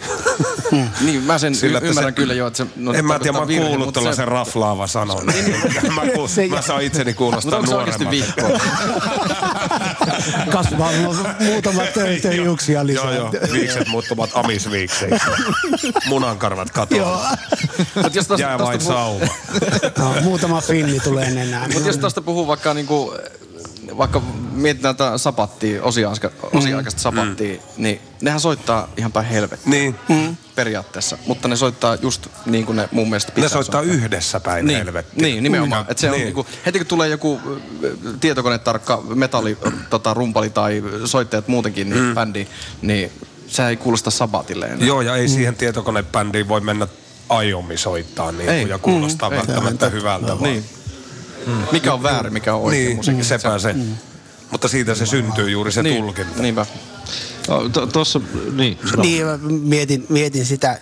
[1.00, 3.32] Niin, mä sen Sillä, y- ymmärrän se- kyllä jo, että se no, en mä tiedä,
[3.32, 5.26] mä oon virhe, kuullut mutta tällaisen se- raflaava sanon.
[5.94, 8.48] mä, kuul, Se- mä saan itseni Mutta kuulostaa onko se oikeasti nuoremmalta.
[8.48, 8.60] vihkoa?
[10.52, 10.90] Kasvaa
[11.40, 13.04] muutama töytöjuksia lisää.
[13.04, 13.32] Joo, joo.
[13.52, 15.26] Viikset muuttuvat amisviikseiksi.
[16.06, 17.36] Munankarvat katoaa.
[17.96, 18.02] Joo.
[18.02, 19.26] Mut jos tosta, Jää vain sauma.
[19.98, 21.72] No, muutama finni tulee nenään.
[21.72, 23.14] Mutta jos tuosta puhuu vaikka niinku,
[23.98, 24.22] vaikka
[24.53, 29.70] mietitään tätä sapattia, osia-aika- osia-aikaista sapattia, niin nehän soittaa ihan päin helvettiä.
[29.70, 29.94] Niin.
[30.09, 30.37] Mm.
[30.55, 31.18] Periaatteessa.
[31.26, 33.96] Mutta ne soittaa just niin kuin ne mun mielestä pitää Ne soittaa soittaa.
[33.96, 35.22] yhdessä päin Niin, helvettiä.
[35.22, 35.85] niin nimenomaan.
[35.88, 36.24] Et se on Niin.
[36.24, 37.40] niinku, heti kun tulee joku
[38.20, 39.59] tietokonetarkka metalli,
[39.90, 42.14] tota, rumpali tai soittajat muutenkin niin mm.
[42.14, 42.46] bändi,
[42.83, 43.12] niin
[43.48, 44.87] se ei kuulosta sabatille enää.
[44.87, 46.87] Joo, ja ei siihen tietokonebändiin voi mennä
[47.29, 48.61] aiomi soittaa niin Ei.
[48.61, 49.38] kuin, ja kuulostaa Mm, ei.
[49.46, 50.26] välttämättä hyvältä.
[50.26, 50.64] vaan- Niin.
[51.72, 53.38] Mikä on väärin, mikä on oikein Niin, musiikissa.
[53.38, 53.74] sepä se.
[54.50, 56.42] Mutta siitä se syntyy juuri se niin, tulkinta.
[56.42, 56.66] Niinpä.
[57.92, 58.20] Tuossa,
[58.53, 58.79] niin.
[58.96, 60.79] Niin, mä mietin, mietin sitä,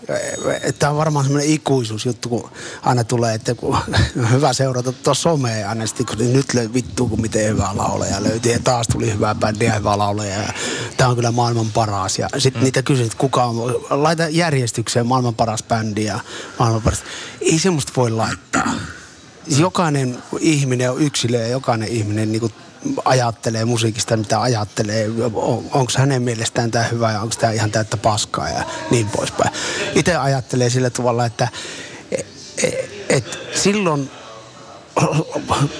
[0.62, 2.50] että tämä on varmaan semmoinen ikuisuusjuttu, kun
[2.82, 7.08] aina tulee, että kun on hyvä seurata tuossa somea aina sitten, kun nyt löy, vittu,
[7.08, 10.52] kun miten hyvä laulaja löytyi ja taas tuli hyvää bändiä ja hyvä laulaja ja
[10.96, 12.18] tämä on kyllä maailman paras.
[12.18, 12.64] Ja sitten mm.
[12.64, 16.20] niitä kysyt, että kuka on, laita järjestykseen maailman paras bändi ja
[16.58, 17.02] maailman paras.
[17.40, 18.72] Ei semmoista voi laittaa.
[19.48, 22.52] Jokainen ihminen on yksilö ja jokainen ihminen niin
[23.04, 25.06] ajattelee musiikista, mitä ajattelee.
[25.72, 29.50] Onko hänen mielestään tämä hyvä ja onko tämä ihan täyttä paskaa ja niin poispäin.
[29.94, 31.48] Itse ajattelee sillä tavalla, että
[32.62, 34.10] et, et silloin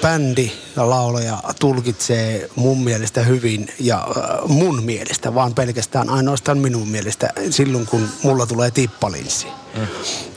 [0.02, 6.88] bändi ja laulaja tulkitsee mun mielestä hyvin ja äh, mun mielestä, vaan pelkästään ainoastaan minun
[6.88, 9.46] mielestä silloin, kun mulla tulee tippalinssi.
[9.76, 9.86] Mm.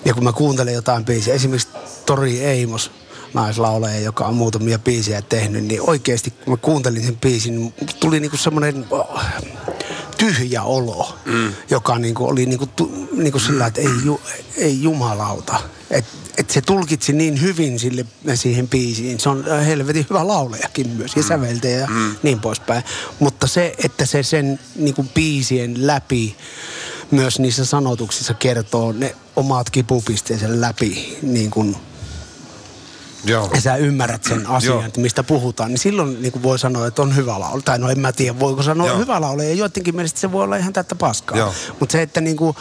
[0.06, 1.68] Ja kun mä kuuntelen jotain biisiä, esimerkiksi
[2.06, 2.92] Tori Eimos,
[3.34, 8.38] naislaulaja, joka on muutamia biisejä tehnyt, niin oikeasti kun mä kuuntelin sen biisin, tuli niinku
[8.38, 9.20] semmoinen oh,
[10.18, 11.54] tyhjä olo, mm.
[11.70, 12.70] joka niinku oli niinku,
[13.14, 14.22] niinku sillä, että ei, ju,
[14.58, 15.60] ei jumalauta.
[15.92, 16.06] Et,
[16.38, 19.20] et se tulkitsi niin hyvin sille, siihen biisiin.
[19.20, 22.16] Se on äh, helvetin hyvä laulajakin myös ja säveltäjä ja mm.
[22.24, 22.84] niin poispäin.
[23.20, 26.36] Mutta se, että se sen niinku biisien läpi
[27.12, 31.76] myös niissä sanotuksissa kertoo ne omat kipupisteensä läpi niin kuin
[33.26, 33.50] Joo.
[33.54, 34.86] ja sä ymmärrät sen asian, Joo.
[34.86, 37.62] että mistä puhutaan, niin silloin niin kuin voi sanoa, että on hyvä laulu.
[37.62, 38.98] Tai no en mä tiedä, voiko sanoa Joo.
[38.98, 39.42] hyvä laulu.
[39.42, 41.54] Ja joidenkin mielestä se voi olla ihan täyttä paskaa.
[41.80, 42.56] Mutta se, että niin kuin,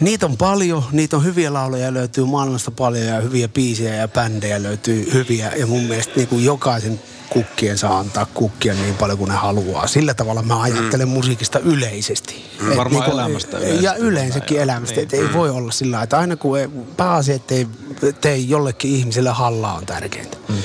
[0.00, 4.62] niitä on paljon, niitä on hyviä lauluja löytyy maailmasta paljon ja hyviä biisejä ja bändejä
[4.62, 5.52] löytyy hyviä.
[5.56, 9.86] Ja mun mielestä niin kuin jokaisen kukkien saa antaa kukkia niin paljon kuin ne haluaa.
[9.86, 11.14] Sillä tavalla mä ajattelen mm.
[11.14, 12.44] musiikista yleisesti.
[12.70, 13.84] Et Varmaan elämästä yleisesti.
[13.84, 14.94] Ja yleensäkin elämästä.
[14.94, 15.02] Niin.
[15.02, 17.66] Että ei voi olla sillä että aina kun ei, pääasia, että ei
[18.20, 20.36] tee jollekin ihmiselle hallaa on tärkeintä.
[20.48, 20.56] Mm.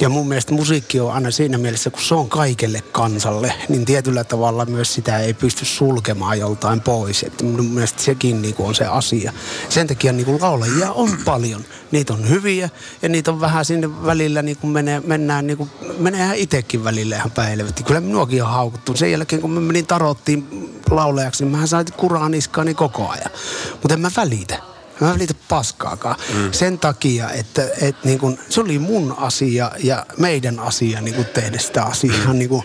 [0.00, 4.24] Ja mun mielestä musiikki on aina siinä mielessä, kun se on kaikelle kansalle, niin tietyllä
[4.24, 7.22] tavalla myös sitä ei pysty sulkemaan joltain pois.
[7.22, 9.32] Että mun mielestä sekin niin on se asia.
[9.68, 11.64] Sen takia niin laulajia on paljon.
[11.90, 12.68] Niitä on hyviä
[13.02, 17.16] ja niitä on vähän sinne välillä niin kuin menee, mennään niin kuin, meneehän itsekin välillä
[17.16, 17.82] ihan päilevästi.
[17.82, 18.96] Kyllä minuakin on haukuttu.
[18.96, 23.30] Sen jälkeen kun mä menin tarottiin laulajaksi, niin mähän sain kuraa niskaani koko ajan.
[23.72, 24.58] Mutta en mä välitä.
[25.00, 26.16] Mä en välitä paskaakaan.
[26.34, 26.52] Mm.
[26.52, 31.24] Sen takia, että et, niin kun, se oli mun asia ja meidän asia niin kun
[31.24, 32.62] tehdä sitä asiaa niin kun,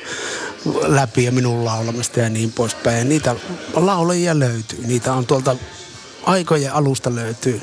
[0.85, 2.97] läpi ja minun laulamista ja niin poispäin.
[2.97, 3.35] Ja niitä
[3.73, 4.87] laulajia löytyy.
[4.87, 5.55] Niitä on tuolta
[6.23, 7.61] aikojen alusta löytyy.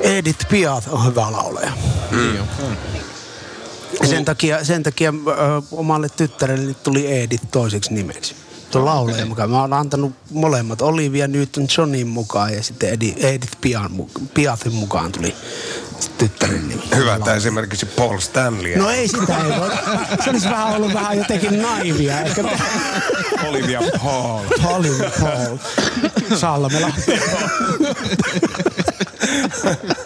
[0.00, 1.72] Edith Piaf on hyvä laulaja.
[2.10, 2.36] Mm.
[4.02, 5.32] Ja Sen takia, sen takia ö,
[5.72, 8.34] omalle tyttärelle tuli Edith toiseksi nimeksi.
[8.70, 9.50] Tuo laulaja mukaan.
[9.50, 10.82] Mä oon antanut molemmat.
[10.82, 13.92] Olivia Newton Johnin mukaan ja sitten Edi- Edith Piaf,
[14.34, 15.34] Piafin mukaan tuli
[16.18, 16.82] tyttären nimi.
[16.96, 18.76] Hyvä, että esimerkiksi Paul Stanley.
[18.76, 19.70] No ei sitä ei voi.
[20.24, 22.20] Se olisi vähän ollut vähän jotenkin naivia.
[22.20, 22.44] Ehkä
[23.48, 24.40] Olivia Paul.
[24.64, 25.56] Olivia Paul.
[26.38, 26.90] Salmela.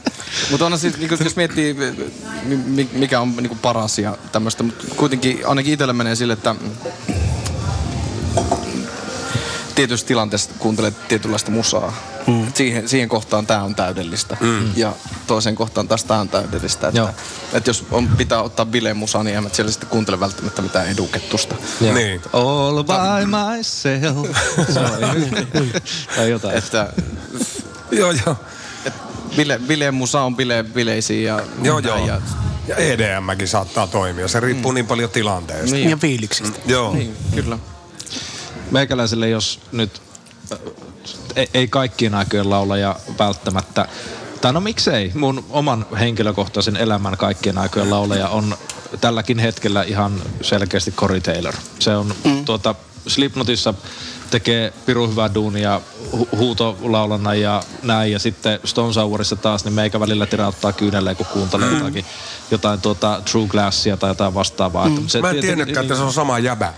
[0.56, 1.74] Mutta on siis, niinku, jos miettii,
[2.44, 6.54] mi- mi- mikä on niinku paras ja tämmöistä, mutta kuitenkin ainakin itselle menee sille, että
[9.74, 11.92] tietyssä tilanteessa kuuntelet tietynlaista musaa
[12.26, 12.52] Mm.
[12.54, 14.36] Siihen, siihen kohtaan tämä on täydellistä.
[14.40, 14.72] Mm.
[14.76, 14.92] Ja
[15.26, 16.88] toiseen kohtaan taas tämä on täydellistä.
[16.88, 17.14] Että,
[17.52, 21.54] että jos on, pitää ottaa bilemusaa, niin en siellä sitten kuuntele välttämättä mitään edukettusta.
[21.80, 22.20] Niin.
[22.32, 24.28] All by myself.
[26.16, 26.56] tai jotain.
[26.58, 26.92] Että
[27.90, 28.36] Joo, joo.
[29.36, 32.06] Bile, bilemusa on bile, bileisiin ja Joo, joo.
[32.06, 32.20] Ja,
[32.68, 34.28] Ja EDMkin saattaa toimia.
[34.28, 35.76] Se riippuu niin paljon tilanteesta.
[35.76, 35.90] Niin.
[35.90, 36.58] Ja fiiliksistä.
[36.66, 36.92] Joo.
[36.94, 37.58] niin, kyllä.
[38.70, 40.02] Meikäläiselle, jos nyt
[41.36, 43.88] ei, ei kaikkien aikojen laulaja välttämättä,
[44.40, 48.56] tai no miksei, mun oman henkilökohtaisen elämän kaikkien aikojen laulaja on
[49.00, 51.54] tälläkin hetkellä ihan selkeästi Cory Taylor.
[51.78, 52.44] Se on mm.
[52.44, 52.74] tuota,
[53.06, 53.74] Slipknotissa
[54.30, 55.80] tekee pirun hyvää duunia
[56.12, 58.12] hu- huutolaulanna ja näin.
[58.12, 61.78] Ja sitten Stone Sourissa taas, niin meikä välillä tirauttaa kyynelle, kun kuuntelee Mm.
[61.78, 62.04] jotakin,
[62.50, 64.88] jotain tuota True Glassia tai jotain vastaavaa.
[64.88, 65.06] Mm.
[65.06, 66.72] Se, Mä en tiennytkään, että se on sama jäbä.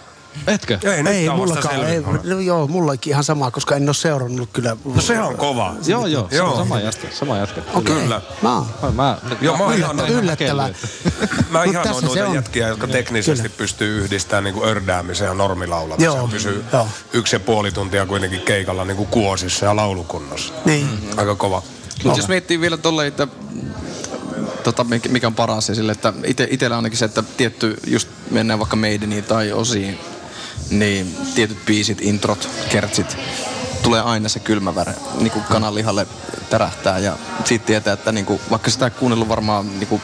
[0.47, 0.79] Etkö?
[0.85, 1.87] Ei, Ei, vasta mullakaan.
[1.89, 4.77] Ei, no, joo, mullakin ihan sama, koska en ole seurannut kyllä.
[4.95, 5.75] No se on kova.
[5.87, 6.47] Joo, joo, Joo.
[6.47, 6.57] joo.
[6.57, 7.63] sama jätkä, sama jätkä.
[7.75, 7.95] Okei.
[7.97, 8.21] Kyllä.
[8.43, 8.67] Mä oon.
[8.83, 10.69] Mä, mä, Joo, mä oon yllättävän- ihannut- Yllättävää.
[11.51, 12.35] Mä ihan tässä noita se on.
[12.35, 13.55] jätkiä, jotka teknisesti Kyllä.
[13.59, 16.05] pystyy yhdistämään niin ördäämisen ja normilaulamisen.
[16.05, 16.89] Joo, pysyy joo.
[17.13, 20.53] yksi ja puoli tuntia kuitenkin keikalla niin kuin kuosissa ja laulukunnossa.
[20.65, 20.89] Niin.
[21.17, 21.63] Aika kova.
[22.05, 23.29] Mutta jos miettii vielä tolle, että
[24.65, 28.09] tota, mikä- mikä on paras ja sille, että ite, itellä ainakin se, että tietty, just
[28.31, 29.99] mennään vaikka Maideniin tai osiin,
[30.71, 33.17] niin tietyt biisit, introt, kertsit,
[33.83, 36.07] tulee aina se kylmä väre, niin kuin kananlihalle
[36.51, 40.03] tärähtää ja siitä tietää, että niin kuin, vaikka sitä ei kuunnellut varmaan niin kuin,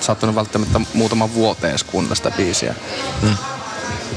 [0.00, 2.74] saattanut välttämättä muutaman vuoteen edes kuunnella sitä biisiä.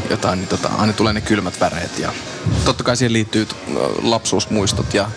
[0.10, 2.14] Jotain, niin tota, aina tulee ne kylmät väreet ja
[2.66, 5.10] totta kai siihen liittyy äh, lapsuusmuistot ja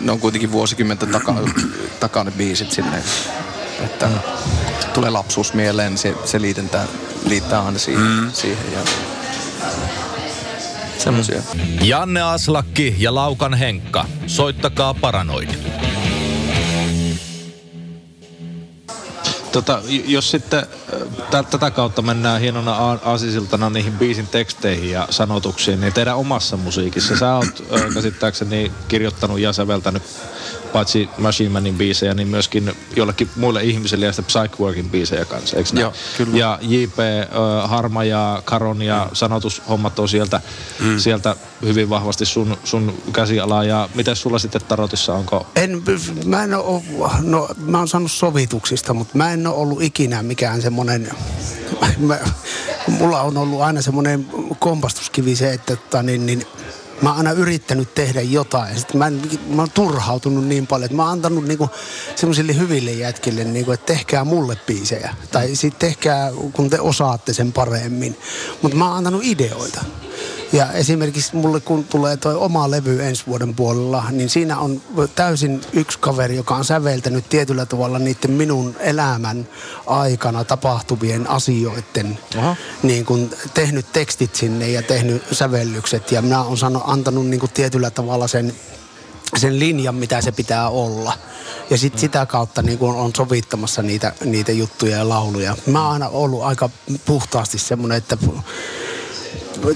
[0.00, 1.38] ne on kuitenkin vuosikymmentä takaa,
[2.00, 3.02] takaa ne biisit silleen,
[3.84, 4.08] että
[4.94, 6.86] tulee lapsuus mieleen, se, se liitentää,
[7.28, 8.30] liittää aina siihen, mm.
[8.32, 8.78] siihen ja
[10.98, 11.42] semmosia.
[11.82, 14.04] Janne Aslakki ja Laukan Henkka.
[14.26, 15.48] Soittakaa Paranoid.
[19.52, 20.66] Tota, jos sitten
[21.30, 26.56] tä- tätä kautta mennään hienona a- aasisiltana niihin biisin teksteihin ja sanotuksiin, niin teidän omassa
[26.56, 30.02] musiikissa, sä oot ö, käsittääkseni kirjoittanut ja säveltänyt
[30.72, 35.70] paitsi Machine Manin biisejä, niin myöskin jollekin muille ihmisille ja sitten Psychworkin biisejä kanssa, eikö
[35.72, 35.80] näin?
[35.80, 36.38] Joo, kyllä.
[36.38, 36.98] Ja JP,
[37.64, 40.40] Harma ja Karon ja sanotushommat on sieltä,
[40.80, 40.98] mm.
[40.98, 43.64] sieltä hyvin vahvasti sun, sun käsialaa.
[43.64, 45.82] Ja miten sulla sitten Tarotissa, onko En,
[46.24, 46.82] mä en oo,
[47.22, 51.10] no, mä oon saanut sovituksista, mutta mä en ole ollut ikinä mikään semmonen,
[51.98, 52.18] mä,
[52.88, 54.26] mulla on ollut aina semmonen
[54.58, 56.46] kompastuskivi se, että tota, niin, niin,
[57.02, 58.72] mä oon aina yrittänyt tehdä jotain.
[58.72, 61.70] Ja sit mä, en, mä oon turhautunut niin paljon, että mä oon antanut niinku
[62.16, 65.14] semmoisille hyville jätkille, niinku, että tehkää mulle biisejä.
[65.32, 68.18] Tai sitten tehkää, kun te osaatte sen paremmin.
[68.62, 69.84] Mutta mä oon antanut ideoita.
[70.52, 74.82] Ja esimerkiksi mulle kun tulee toi oma levy ensi vuoden puolella, niin siinä on
[75.14, 79.48] täysin yksi kaveri, joka on säveltänyt tietyllä tavalla niiden minun elämän
[79.86, 82.56] aikana tapahtuvien asioiden, Aha.
[82.82, 86.12] niin kun tehnyt tekstit sinne ja tehnyt sävellykset.
[86.12, 88.52] Ja minä olen sanonut, antanut niin kuin tietyllä tavalla sen
[89.36, 91.12] sen linjan, mitä se pitää olla.
[91.70, 95.56] Ja sitten sitä kautta niin kun on sovittamassa niitä, niitä juttuja ja lauluja.
[95.66, 96.70] Mä oon aina ollut aika
[97.04, 98.18] puhtaasti semmoinen, että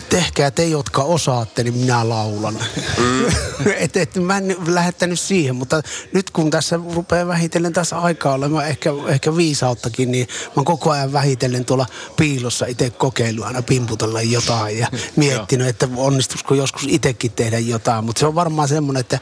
[0.09, 2.59] tehkää te, jotka osaatte, niin minä laulan.
[2.99, 3.27] Mm.
[3.79, 8.69] et, et, mä en lähettänyt siihen, mutta nyt kun tässä rupeaa vähitellen tässä aikaa olemaan
[8.69, 14.23] ehkä, ehkä viisauttakin, niin mä oon koko ajan vähitellen tuolla piilossa itse kokeillut aina pimputella
[14.23, 18.05] jotain ja miettinyt, että onnistuisiko joskus itsekin tehdä jotain.
[18.05, 19.19] Mutta se on varmaan semmoinen, että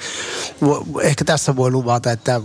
[1.02, 2.40] ehkä tässä voi luvata, että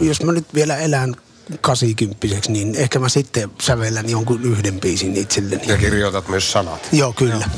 [0.00, 1.16] jos mä nyt vielä elän
[1.60, 5.62] 80 niin ehkä mä sitten sävellän jonkun yhden biisin itselleni.
[5.66, 6.88] Ja kirjoitat myös sanat.
[6.92, 7.50] Joo, kyllä.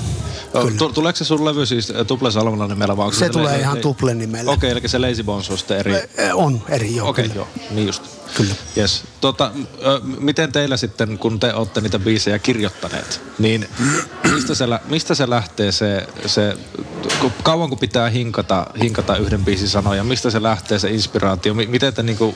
[0.53, 0.71] Kyllä.
[0.79, 3.61] Tu- tuleeko se sun levy siis äh, Tuple Salmella nimellä vai onko Se tulee le-
[3.61, 4.53] ihan le- Tuple nimellä.
[4.53, 5.95] Okei, eli se Lazy Bones on sitten eri.
[5.95, 7.09] Ä, On eri, joo.
[7.09, 7.35] Okei, kyllä.
[7.37, 8.03] joo, niin just.
[8.37, 8.55] Kyllä.
[8.77, 9.03] Yes.
[9.21, 9.51] Tota,
[10.19, 13.69] miten teillä sitten, kun te olette niitä biisejä kirjoittaneet, niin
[14.35, 16.57] mistä se, lä- mistä se lähtee se, se
[17.21, 21.55] ku- kauan kun pitää hinkata, hinkata yhden biisin sanoja, mistä se lähtee se inspiraatio?
[21.55, 22.35] Mi- Miten te niinku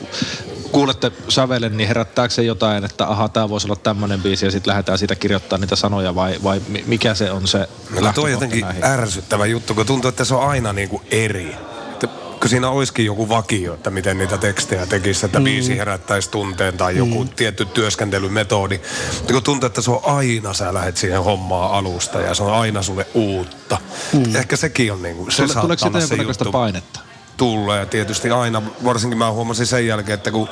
[0.75, 4.71] kuulette sävelen, niin herättääkö se jotain, että aha, tämä voisi olla tämmöinen biisi ja sitten
[4.71, 7.69] lähdetään siitä kirjoittamaan niitä sanoja vai, vai mi- mikä se on se
[8.01, 8.83] No, tuo on jotenkin näihin?
[8.83, 11.55] ärsyttävä juttu, kun tuntuu, että se on aina niin kuin eri.
[11.93, 12.07] Että
[12.39, 15.43] kun siinä olisikin joku vakio, että miten niitä tekstejä tekisi, että mm.
[15.43, 17.29] biisi herättäisi tunteen tai joku mm.
[17.29, 18.79] tietty työskentelymetodi.
[19.17, 22.53] Mutta kun tuntuu, että se on aina, sä lähdet siihen hommaan alusta ja se on
[22.53, 23.77] aina sulle uutta.
[24.13, 24.35] Mm.
[24.35, 26.45] Ehkä sekin on niin kuin, se Tule, saattaa tuleeko siitä olla se jonkunnäköistä
[26.77, 27.04] juttu.
[27.35, 27.45] Painetta?
[27.55, 30.49] Tulee tietysti aina, varsinkin mä huomasin sen jälkeen, että kun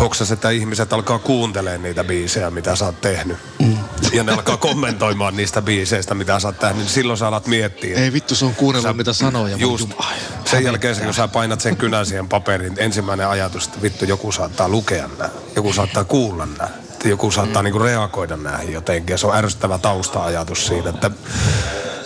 [0.00, 3.36] hoksas, että ihmiset alkaa kuuntelemaan niitä biisejä, mitä sä oot tehnyt.
[3.58, 3.78] Mm.
[4.12, 7.98] ja ne alkaa kommentoimaan niistä biiseistä, mitä sä oot tehnyt, niin silloin sä alat miettiä.
[7.98, 9.56] Ei vittu, se on kuunnellut Sä- mitä sanoja.
[9.56, 9.88] Just.
[9.98, 14.32] Ai, Sen jälkeen, kun sä painat sen kynän siihen paperiin, ensimmäinen ajatus, että vittu, joku
[14.32, 15.30] saattaa lukea nää.
[15.56, 16.70] Joku saattaa kuulla nää.
[17.04, 17.64] Joku saattaa mm.
[17.64, 19.14] niinku reagoida näihin jotenkin.
[19.14, 21.10] Ja se on ärsyttävä tausta-ajatus siinä, että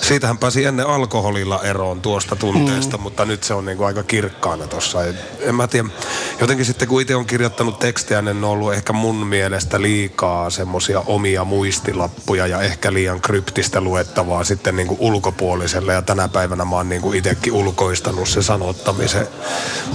[0.01, 3.03] siitähän pääsi ennen alkoholilla eroon tuosta tunteesta, mm.
[3.03, 5.05] mutta nyt se on niinku aika kirkkaana tossa.
[5.05, 5.89] Et En mä tiedä,
[6.41, 10.51] jotenkin sitten kun itse on kirjoittanut tekstejä, niin ne on ollut ehkä mun mielestä liikaa
[10.51, 15.93] semmosia omia muistilappuja ja ehkä liian kryptistä luettavaa sitten niinku ulkopuoliselle.
[15.93, 19.29] Ja tänä päivänä mä oon niinku itekin ulkoistanut se sanottamisen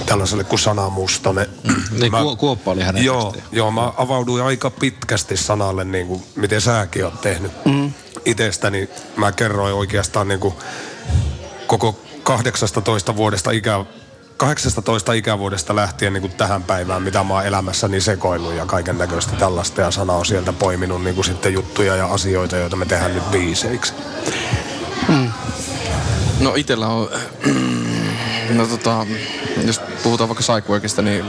[0.06, 1.48] tällaiselle kuin sanamustonen.
[2.00, 6.62] Niin, Kuo- Kuoppa oli hänen Joo, joo, mä avauduin aika pitkästi sanalle, niin kuin, miten
[6.62, 7.52] säkin oot tehnyt.
[7.66, 7.94] Mm.
[8.26, 10.54] Itestäni mä kerroin oikeastaan niin kuin,
[11.68, 13.86] koko 18 vuodesta ikä,
[14.38, 19.36] 18 ikävuodesta lähtien niin kuin tähän päivään, mitä mä oon elämässäni sekoillut ja kaiken näköistä
[19.36, 19.82] tällaista.
[19.82, 23.32] Ja sana on sieltä poiminut niin kuin sitten juttuja ja asioita, joita me tehdään nyt
[23.32, 23.94] biiseiksi.
[26.40, 27.10] No itellä on,
[28.58, 29.08] no tota,
[29.66, 31.26] jos puhutaan vaikka Psychworkista, niin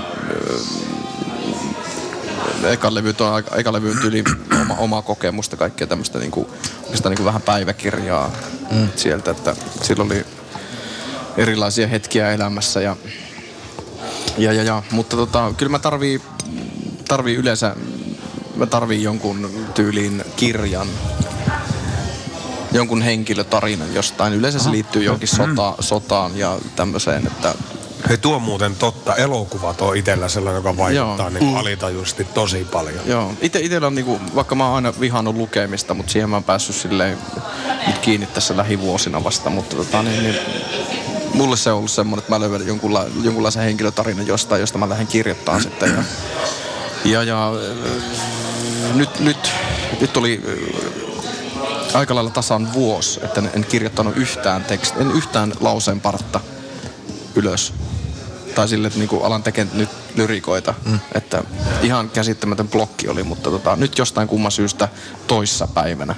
[2.65, 4.25] ö, eka levy on aika- eka levy on tyyli
[4.61, 6.51] oma, omaa kokemusta, kaikkea tämmöistä niinku,
[7.05, 8.31] niinku vähän päiväkirjaa
[8.71, 8.89] mm.
[8.97, 10.27] sieltä, että silloin oli
[11.37, 12.97] erilaisia hetkiä elämässä ja,
[14.39, 16.21] ja, ja, ja mutta tota, kyllä mä tarvii,
[17.09, 17.77] tarvii yleensä,
[18.57, 20.89] mä tarvii jonkun tyyliin kirjan,
[22.73, 24.33] jonkun henkilötarinan jostain.
[24.33, 27.55] Yleensä se liittyy johonkin sota, sotaan ja tämmöiseen, että
[28.09, 29.17] Hei, tuo on muuten totta.
[29.17, 33.01] Elokuvat on itsellä sellainen, joka vaikuttaa niin kuin alitajuisesti tosi paljon.
[33.07, 33.33] joo.
[33.41, 36.77] Ite, itellä on niinku, vaikka mä oon aina vihannut lukemista, mutta siihen mä oon päässyt
[36.77, 37.19] silleen
[37.87, 40.37] nyt kiinni tässä lähivuosina vasta, mutta tota, niin, niin,
[41.35, 45.07] mulle se on ollut semmoinen, että mä löydän jonkunla, jonkunlaisen henkilötarinan jostain, josta mä lähden
[45.07, 46.03] kirjoittamaan sitten ja,
[47.05, 47.53] ja, ja
[48.91, 49.53] äh, nyt, nyt,
[50.01, 56.01] nyt oli äh, aika lailla tasan vuosi, että en, kirjoittanut yhtään tekst, en yhtään lauseen
[56.01, 56.41] partta
[57.35, 57.73] ylös.
[58.55, 60.75] Tai sille, että niinku alan tekemään nyt lyrikoita.
[60.85, 60.99] Mm.
[61.15, 61.45] Että
[61.83, 64.89] ihan käsittämätön blokki oli, mutta tota, nyt jostain kumman syystä
[65.27, 66.15] toissa päivänä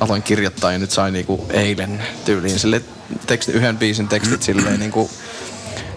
[0.00, 2.82] aloin kirjoittaa ja nyt sain niinku eilen tyyliin sille
[3.26, 5.10] teksti, yhden biisin tekstit silleen niinku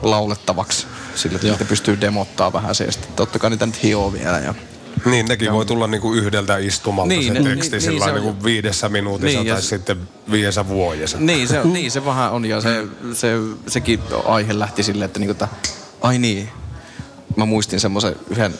[0.01, 0.87] laulettavaksi.
[1.15, 2.83] Sille, että niitä pystyy demottaa vähän se.
[2.83, 4.39] Ja sitten totta kai niitä nyt hioo vielä.
[4.39, 4.53] Ja
[5.05, 8.15] Niin, nekin voi tulla niinku yhdeltä istumalta Niin, niin, ne- se teksti niin, sillä niin,
[8.15, 9.97] se on- niinku viidessä minuutissa Niin, ja tai s- sitten
[10.31, 11.17] viidessä vuodessa.
[11.17, 13.33] Niin se, niin, se vähän on ja se, se,
[13.67, 15.47] sekin aihe lähti silleen, että, niinku, että
[16.01, 16.49] ai niin,
[17.35, 18.53] mä muistin semmoisen yhden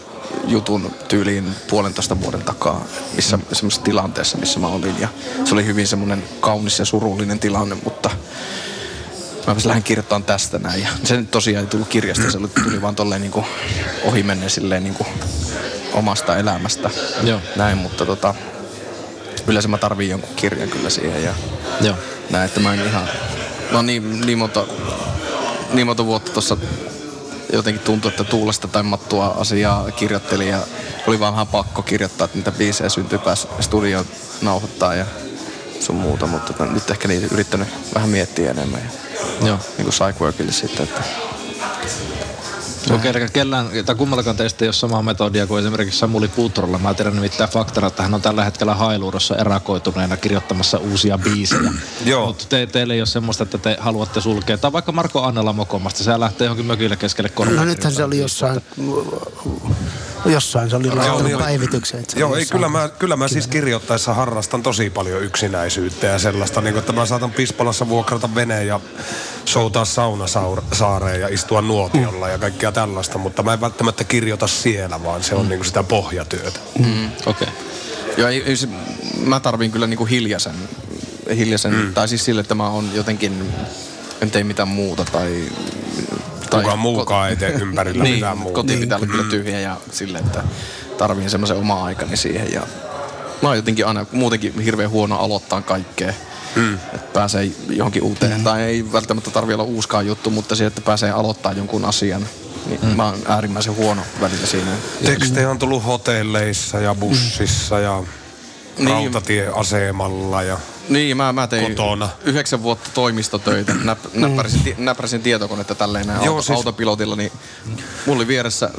[0.48, 4.96] jutun tyyliin puolentoista vuoden takaa, missä semmoisessa tilanteessa, missä mä olin.
[5.00, 5.08] Ja
[5.46, 8.10] se oli hyvin semmoinen kaunis ja surullinen tilanne, mutta
[9.48, 10.82] mä lähdin kirjoittamaan tästä näin.
[10.82, 13.46] Ja se nyt tosiaan ei tullut kirjasta, se tuli vaan tolleen niinku
[14.04, 15.06] ohimennen silleen niinku
[15.94, 16.90] omasta elämästä.
[17.24, 17.42] Joo.
[17.56, 18.36] Näin, mutta tota,
[19.48, 21.24] yleensä mä tarviin jonkun kirjan kyllä siihen.
[21.24, 21.34] Ja
[21.82, 21.96] Joo.
[22.30, 23.08] näin, että mä en ihan...
[23.74, 24.66] Oon niin, niin, monta,
[25.74, 26.58] niin monta vuotta tuossa
[27.54, 30.60] jotenkin tuntui, että tuulesta temmattua asiaa kirjoittelin ja
[31.08, 34.06] oli vaan vähän pakko kirjoittaa, että niitä biisejä syntyy pääs studioon
[34.42, 35.06] nauhoittaa ja
[35.80, 39.60] sun muuta, mutta nyt ehkä niitä yrittänyt vähän miettiä enemmän ja Joo.
[39.78, 41.02] niin kuin Psychworkille sitten, että
[42.92, 46.78] Okei, okay, kellään, tai kummallakaan teistä ei ole samaa metodia kuin esimerkiksi Samuli Puutrolla.
[46.78, 51.72] Mä tiedän nimittäin faktana, että hän on tällä hetkellä hailuurossa erakoituneena kirjoittamassa uusia biisejä.
[52.06, 52.28] Joo.
[52.28, 54.58] Mutta te, teille ei ole semmoista, että te haluatte sulkea.
[54.58, 57.56] Tai vaikka Marko Annela mokomasta, se lähtee johonkin mökille keskelle korvaa.
[57.56, 58.62] No nythän se oli jossain,
[60.26, 62.04] jossain se oli laittanut niin päivityksen.
[62.16, 66.74] Joo, ei, kyllä mä, kyllä mä siis kirjoittaessa harrastan tosi paljon yksinäisyyttä ja sellaista, niin
[66.74, 68.80] kuin, että mä saatan Pispalassa vuokrata veneen ja
[69.46, 75.24] soutaa saunasaareen ja istua nuotiolla ja kaikkea tällaista, mutta mä en välttämättä kirjoita siellä, vaan
[75.24, 76.60] se on niin kuin sitä pohjatyötä.
[76.76, 76.88] Okei.
[77.26, 77.48] Okay.
[78.18, 78.68] Joo, ei, ei se,
[79.18, 80.56] mä tarviin kyllä niinku hiljaisen,
[81.36, 81.94] hiljaisen mm.
[81.94, 83.54] tai siis sille, että mä oon jotenkin,
[84.22, 85.44] en tee mitään muuta tai...
[86.62, 88.56] Kukaan muukaan ei tee ympärillä niin, mitään muuta.
[88.56, 90.44] Koti pitää olla kyllä tyhjä ja sille, että
[90.98, 92.62] tarviin semmoisen oma aikani siihen ja
[93.42, 96.14] mä oon jotenkin aina muutenkin hirveän huono aloittaa kaikkea.
[96.56, 96.74] Mm.
[96.74, 98.44] Että pääsee johonkin uuteen, mm.
[98.44, 102.28] tai ei välttämättä tarvi olla uuskaan juttu, mutta se, että pääsee aloittaa jonkun asian,
[102.68, 102.88] niin mm.
[102.88, 104.72] mä oon äärimmäisen huono välillä siinä.
[105.06, 108.04] Tekstejä on tullut hotelleissa ja bussissa ja
[108.78, 108.90] Niin.
[108.90, 110.58] rautatieasemalla ja
[110.90, 112.10] Niin, mä, mä tein Kotona.
[112.24, 113.74] yhdeksän vuotta toimistotöitä.
[113.84, 117.32] Näp, näppärisin, ti, näppärisin tietokonetta tälleen näin Joo, auto, siis- autopilotilla, niin
[118.06, 118.70] mulla oli vieressä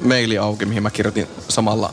[0.00, 1.92] maili auki, mihin mä kirjoitin samalla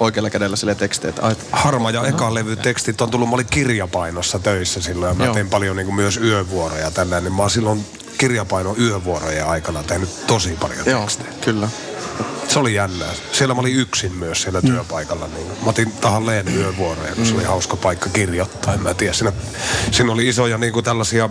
[0.00, 1.08] oikealla kädellä sille tekstejä.
[1.10, 5.14] Että, ai, Harma ja eka levy tekstit on tullut, mä olin kirjapainossa töissä silloin ja
[5.14, 5.34] mä Joo.
[5.34, 7.86] tein paljon niin kuin myös yövuoroja tänään, niin mä oon silloin
[8.18, 11.28] kirjapaino yövuorojen aikana tehnyt tosi paljon joo, tekstejä.
[11.40, 11.68] kyllä.
[12.52, 13.12] Se oli jännää.
[13.32, 15.26] Siellä mä olin yksin myös siellä työpaikalla.
[15.26, 18.74] Niin mä otin tahalleen yövuoroja, kun se oli hauska paikka kirjoittaa.
[18.74, 19.12] En mä tiedä.
[19.12, 19.32] Siinä,
[19.90, 21.28] siinä oli isoja niin kuin tällaisia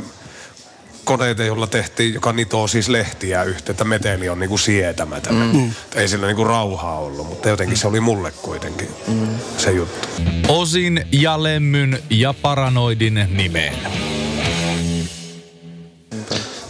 [1.03, 5.36] koneita, joilla tehtiin, joka nitoo siis lehtiä yhteen, että meteli on niinku sietämätön.
[5.36, 5.72] Mm.
[5.95, 9.28] Ei sillä niinku rauhaa ollut, mutta jotenkin se oli mulle kuitenkin mm.
[9.57, 10.07] se juttu.
[10.47, 13.76] Osin ja Lemmyn ja Paranoidin nimeen.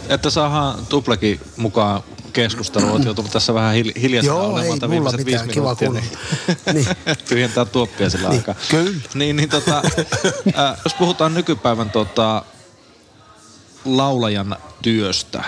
[0.08, 2.02] Että saadaan Tuplekin mukaan
[2.32, 2.92] keskusteluun.
[2.92, 5.88] Olet joutunut tässä vähän hil- hiljaisena Joo, olemaan ei tämän mulla mitään, kiva minuuttia.
[5.88, 6.72] kuulla.
[6.72, 6.86] Niin.
[7.28, 8.54] Tyhjentää tuoppia sillä Niin, aikaa.
[8.70, 9.00] kyllä.
[9.14, 9.76] Niin, niin tota,
[10.58, 12.44] äh, jos puhutaan nykypäivän tota,
[13.84, 15.44] laulajan työstä,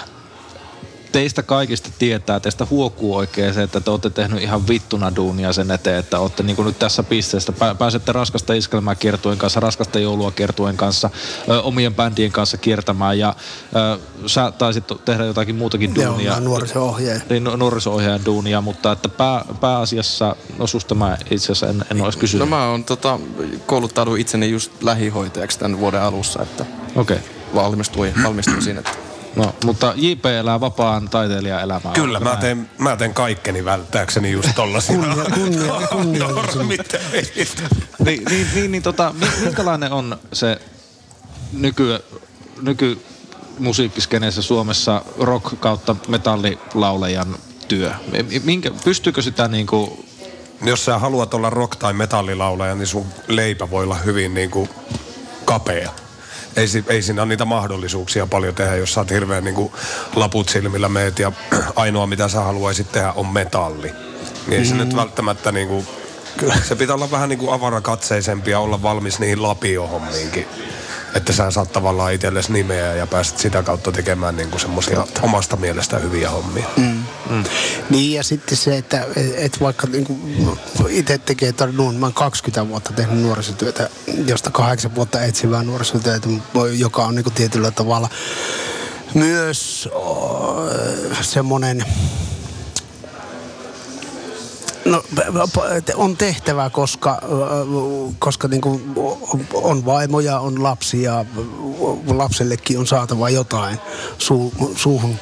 [1.15, 5.71] teistä kaikista tietää, teistä huokuu oikein se, että te olette tehnyt ihan vittuna duunia sen
[5.71, 7.53] eteen, että olette niin kuin nyt tässä pisteessä.
[7.53, 11.11] Pää- pääsette raskasta iskelmää kiertuen kanssa, raskasta joulua kiertuen kanssa,
[11.49, 13.35] ö, omien bändien kanssa kiertämään ja
[13.77, 16.35] ö, sä taisit tehdä jotakin muutakin Joo, duunia.
[16.35, 17.21] oon nuoriso-ohjaaja.
[17.31, 22.03] Niin, nu- nuoriso-ohjaajan duunia, mutta että pää, pääasiassa, no susta mä itse asiassa en, en
[22.03, 22.49] olisi kysynyt.
[22.49, 23.19] No mä oon tota,
[23.67, 27.17] kouluttaudun itseni just lähihoitajaksi tämän vuoden alussa, että Okei.
[27.17, 27.29] Okay.
[27.55, 28.81] valmistuin, valmistuin siinä.
[28.81, 31.93] Että No, mutta JP elää vapaan taiteilijan elämää.
[31.93, 36.29] Kyllä, mä teen, mä teen kaikkeni välttääkseni just tollasia Kunnia- kunnia- kunnia-
[38.05, 40.61] niin, niin, niin, niin tota, mi- minkälainen on se
[41.53, 41.99] nyky,
[42.63, 42.99] nyky
[43.59, 47.37] musiikkiskeneessä Suomessa rock kautta metallilaulajan
[47.69, 47.93] työ?
[48.13, 50.05] Mi- Minkä, pystyykö sitä niinku,
[50.65, 54.69] Jos sä haluat olla rock- tai metallilaulaja, niin sun leipä voi olla hyvin niin kuin
[55.45, 55.91] kapea.
[56.57, 59.73] Ei, ei siinä ole niitä mahdollisuuksia paljon tehdä, jos sä oot hirveän niin kuin
[60.17, 61.33] laput silmillä meet ja
[61.77, 63.93] ainoa mitä sä haluaisit tehdä on metalli.
[64.47, 65.87] Niin ei se nyt välttämättä niin kuin,
[66.69, 70.47] se pitää olla vähän niin kuin avarakatseisempi ja olla valmis niihin lapiohommiinkin.
[71.15, 75.57] Että sä saat tavallaan itsellesi nimeä ja pääset sitä kautta tekemään niin kuin semmoisia omasta
[75.57, 76.67] mielestä hyviä hommia.
[77.91, 79.07] Niin ja sitten se, että
[79.37, 80.19] et vaikka niinku
[80.89, 83.91] itse tekee nuun, mä oon 20 vuotta tehnyt nuorisotyötä,
[84.27, 86.29] josta kahdeksan vuotta etsivää nuorisotyötä,
[86.77, 88.09] joka on niinku tietyllä tavalla
[89.15, 89.89] myös
[91.23, 91.85] semmoinen
[94.85, 95.05] No,
[95.95, 97.23] on tehtävä, koska,
[98.19, 98.95] koska niin kuin
[99.55, 101.25] on vaimoja, on lapsia,
[102.07, 103.79] lapsellekin on saatava jotain
[104.19, 105.17] suu, suuhun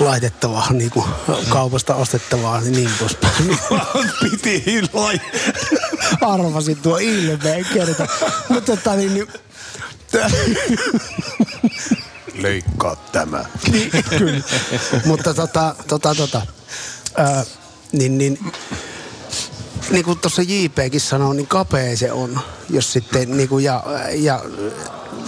[0.00, 1.04] laitettavaa, niin kuin
[1.48, 3.58] kaupasta ostettavaa ja niin poispäin.
[4.20, 5.20] Piti lai.
[6.20, 8.06] Arvasin tuo ilmeen kerta.
[8.48, 9.28] Mutta tota niin, niin
[12.34, 13.44] Leikkaa tämä.
[13.72, 14.40] niin, kyllä.
[15.04, 16.42] Mutta tota, tota, tota,
[17.16, 17.44] ää,
[17.92, 18.38] niin, niin,
[19.92, 22.40] niin kuin tuossa JPkin sanoi, niin kapea se on,
[22.70, 23.84] jos sitten, niin kuin, ja,
[24.14, 24.44] ja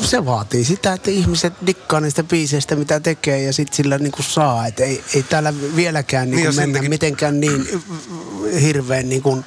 [0.00, 4.26] se vaatii sitä, että ihmiset dikkaa niistä biiseistä, mitä tekee, ja sitten sillä niin kuin
[4.26, 4.66] saa.
[4.66, 7.82] Et ei, ei täällä vieläkään niin Niin, kuin sen mennä mitenkään niin
[8.60, 9.44] hirveän niin kuin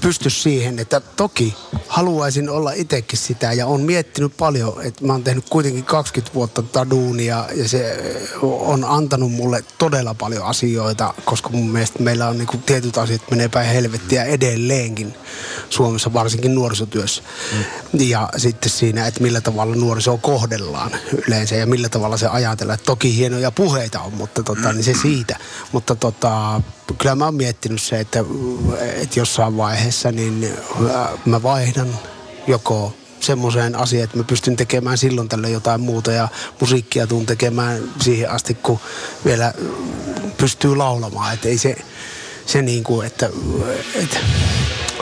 [0.00, 1.54] pysty siihen, että toki
[1.88, 6.62] haluaisin olla itsekin sitä ja on miettinyt paljon, että mä oon tehnyt kuitenkin 20 vuotta
[6.62, 7.98] tätä duunia ja se
[8.42, 13.48] on antanut mulle todella paljon asioita, koska mun mielestä meillä on niinku tietyt asiat menee
[13.48, 15.14] päin helvettiä edelleenkin
[15.70, 17.22] Suomessa, varsinkin nuorisotyössä.
[17.52, 17.64] Mm.
[18.00, 20.90] Ja sitten siinä, että millä tavalla nuorisoa kohdellaan
[21.26, 22.74] yleensä ja millä tavalla se ajatellaan.
[22.74, 25.36] Että toki hienoja puheita on, mutta tota, niin se siitä.
[25.72, 26.60] Mutta tota,
[26.98, 28.24] kyllä mä oon miettinyt se, että,
[28.78, 30.48] että jossain vaiheessa niin
[30.94, 31.98] äh, mä vaihdan
[32.46, 36.28] joko semmoiseen asiaan, että mä pystyn tekemään silloin tällä jotain muuta ja
[36.60, 38.80] musiikkia tuun tekemään siihen asti, kun
[39.24, 39.54] vielä
[40.36, 41.34] pystyy laulamaan.
[41.34, 41.76] Että ei se,
[42.46, 43.30] se niin kuin, että,
[43.94, 44.18] että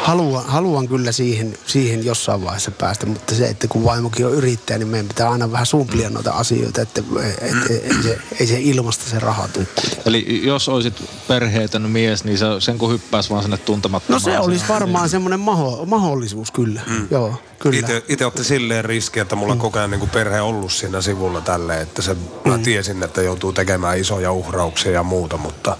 [0.02, 4.78] haluan, haluan kyllä siihen, siihen jossain vaiheessa päästä, mutta se, että kun vaimokin on yrittäjä,
[4.78, 7.02] niin meidän pitää aina vähän sumplia noita asioita, että
[7.40, 9.66] et, et, ei, se, ei se ilmasta se raha tule
[10.06, 10.94] eli jos olisit
[11.28, 14.20] perheetön mies, niin se, sen kun hyppäisi vaan sinne No tuntemattomaan.
[14.20, 17.06] se olisi varmaan semmoinen maho, mahdollisuus kyllä, mm.
[17.10, 17.78] joo, kyllä.
[17.78, 21.40] Itse, itse otti silleen riski, että mulla on koko ajan niin perhe ollut siinä sivulla
[21.40, 25.76] tälle, että se, mä tiesin, että joutuu tekemään isoja uhrauksia ja muuta, mutta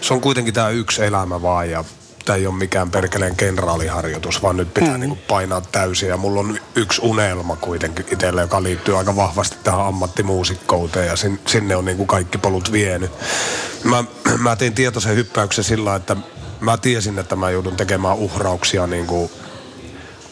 [0.00, 1.84] se on kuitenkin tämä yksi elämä vaan ja
[2.24, 5.00] tämä ei ole mikään perkeleen kenraaliharjoitus, vaan nyt pitää mm.
[5.00, 6.08] niin painaa täysin.
[6.08, 11.40] Ja mulla on yksi unelma kuitenkin itsellä, joka liittyy aika vahvasti tähän ammattimuusikkouteen ja sin,
[11.46, 13.10] sinne on niin kuin kaikki polut vienyt.
[13.84, 14.04] Mä,
[14.38, 16.16] mä tein tietoisen hyppäyksen sillä, että
[16.60, 19.30] mä tiesin, että mä joudun tekemään uhrauksia niin kuin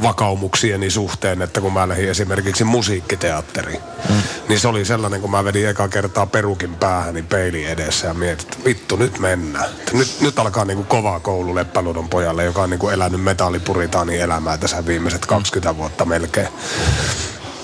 [0.03, 4.23] vakaumuksieni suhteen, että kun mä lähdin esimerkiksi musiikkiteatteriin, mm.
[4.49, 8.47] niin se oli sellainen, kun mä vedin eka kertaa perukin päähäni peilin edessä ja mietin,
[8.47, 9.71] että vittu, nyt mennään.
[9.93, 14.87] Nyt, nyt alkaa niinku kova koulu Leppäludon pojalle, joka on niinku elänyt metallipuritaani elämää tässä
[14.87, 16.49] viimeiset 20 vuotta melkein.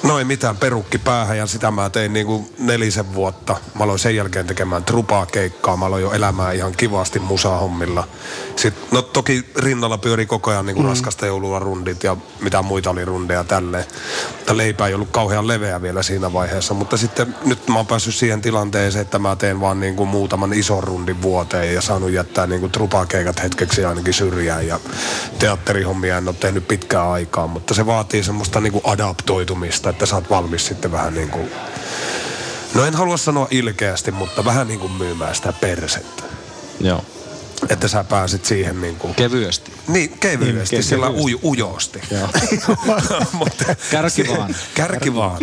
[0.07, 3.57] No ei mitään, perukki päähän ja sitä mä tein niinku nelisen vuotta.
[3.78, 5.76] Mä aloin sen jälkeen tekemään trupaa keikkaa.
[5.76, 8.09] Mä aloin jo elämään ihan kivasti musahommilla.
[8.57, 10.88] Sitten, no toki rinnalla pyöri koko ajan niinku mm.
[10.88, 13.84] raskasta joulua rundit ja mitä muita oli rundeja tälleen.
[14.36, 16.74] Mutta leipä ei ollut kauhean leveä vielä siinä vaiheessa.
[16.74, 20.84] Mutta sitten nyt mä oon päässyt siihen tilanteeseen, että mä teen vaan niinku muutaman ison
[20.84, 24.66] rundin vuoteen ja saanut jättää niinku trupakeikat hetkeksi ainakin syrjään.
[24.66, 24.80] Ja
[25.38, 30.30] teatterihommia en ole tehnyt pitkään aikaa, mutta se vaatii semmoista niinku adaptoitumista, että sä oot
[30.30, 31.51] valmis sitten vähän niin kuin,
[32.74, 36.22] no en halua sanoa ilkeästi, mutta vähän niin kuin myymään sitä persettä.
[36.80, 37.05] Joo.
[37.68, 39.14] Että sä pääsit siihen niin kuin...
[39.14, 39.72] Kevyesti.
[39.88, 41.34] Niin, kevyesti, Niin, niin, sillä kevyesti.
[41.34, 42.01] uj, ujosti.
[43.32, 44.57] Mutta, Kärki vaan.
[44.74, 45.38] Kärki vaan.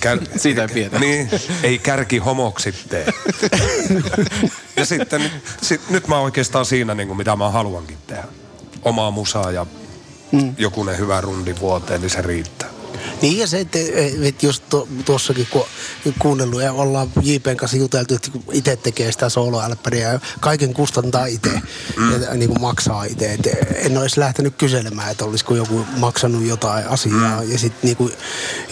[0.00, 0.98] Kär, Siitä ei pidetä.
[0.98, 1.30] Niin,
[1.62, 3.06] ei kärki homoksi tee.
[4.76, 5.32] ja sitten nyt,
[5.62, 8.24] sit, nyt mä oon oikeastaan siinä, niin kuin mitä mä haluankin tehdä.
[8.82, 9.66] Omaa musaa ja
[10.32, 10.54] mm.
[10.58, 12.67] jokunen hyvä rundi vuoteen, niin se riittää.
[13.22, 13.78] Niin ja se, että,
[14.22, 15.64] että just tu- tuossakin kun
[16.18, 21.26] kuunnellut ja ollaan JPn kanssa juteltu, että kun itse tekee sitä soloälppäriä ja kaiken kustantaa
[21.26, 21.50] itse
[22.28, 23.32] ja niin kuin maksaa itse.
[23.32, 27.96] Et en ole edes lähtenyt kyselemään, että olisiko joku maksanut jotain asiaa ja sitten niin
[27.96, 28.12] kuin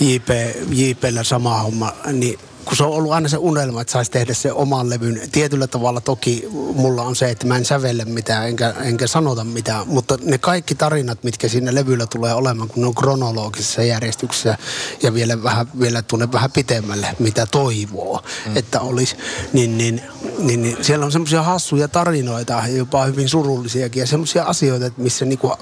[0.01, 0.29] JP,
[0.71, 4.53] JPllä sama homma, niin kun se on ollut aina se unelma, että saisi tehdä se
[4.53, 5.21] oman levyn.
[5.33, 9.89] Tietyllä tavalla toki mulla on se, että mä en sävelle mitään enkä, enkä sanota mitään,
[9.89, 14.59] mutta ne kaikki tarinat, mitkä siinä levyllä tulee olemaan, kun ne on kronologisessa järjestyksessä
[15.03, 18.57] ja vielä vähän, vielä tuonne vähän pitemmälle, mitä toivoo, mm.
[18.57, 19.17] että olisi,
[19.53, 20.03] niin, niin,
[20.39, 25.25] niin, niin siellä on semmoisia hassuja tarinoita jopa hyvin surullisiakin ja semmoisia asioita, että missä
[25.25, 25.53] niinku,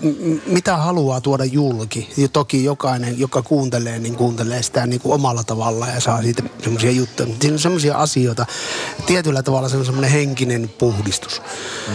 [0.47, 2.11] mitä haluaa tuoda julki.
[2.17, 6.91] Ja toki jokainen, joka kuuntelee, niin kuuntelee sitä niinku omalla tavalla ja saa siitä semmoisia
[6.97, 7.27] juttuja.
[7.29, 8.47] Mutta siinä on semmoisia asioita,
[9.07, 11.43] tietyllä tavalla se on semmoinen henkinen puhdistus.
[11.89, 11.95] Mm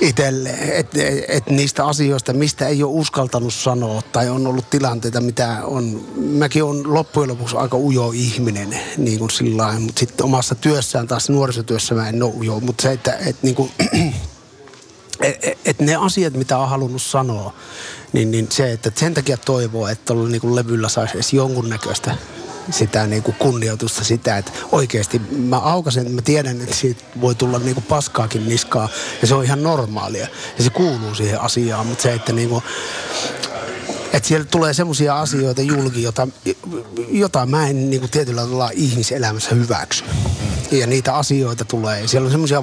[0.00, 5.58] itselle, että et niistä asioista, mistä ei ole uskaltanut sanoa tai on ollut tilanteita, mitä
[5.64, 11.06] on, mäkin on loppujen lopuksi aika ujo ihminen niin kuin sillä mutta sitten omassa työssään
[11.06, 13.72] taas nuorisotyössä mä en ole ujo, mutta se, että et, niin kuin,
[15.20, 17.54] et, et- et ne asiat, mitä on halunnut sanoa,
[18.12, 22.14] niin, niin se, että sen takia toivoo, että tuolla niin kuin levyllä saisi edes jonkunnäköistä
[22.70, 27.58] sitä niin kuin kunnioitusta sitä, että oikeasti mä aukasen, mä tiedän, että siitä voi tulla
[27.58, 28.88] niin kuin paskaakin niskaa
[29.20, 30.26] ja se on ihan normaalia
[30.58, 32.62] ja se kuuluu siihen asiaan, mutta se, että niin kuin,
[34.12, 36.28] että siellä tulee semmoisia asioita julki, jota,
[37.08, 40.04] jota mä en niin kuin tietyllä tavalla ihmiselämässä hyväksy.
[40.70, 42.06] Ja niitä asioita tulee.
[42.06, 42.62] Siellä on semmoisia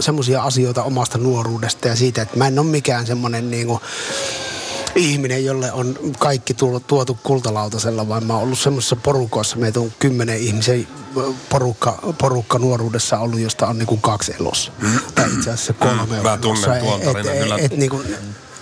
[0.00, 3.80] semmoisia asioita omasta nuoruudesta ja siitä, että mä en ole mikään semmoinen niin kuin,
[4.96, 9.92] ihminen, jolle on kaikki tullut, tuotu kultalautasella, vaan mä oon ollut semmoisessa porukoissa, meitä on
[9.98, 10.88] kymmenen ihmisen
[11.48, 14.72] porukka, porukka nuoruudessa ollut, josta on niinku kaksi elossa.
[15.14, 17.56] tai itse asiassa kolme Mä tunnen tuon Et- tarinan et- kyllä.
[17.58, 18.02] et niinku,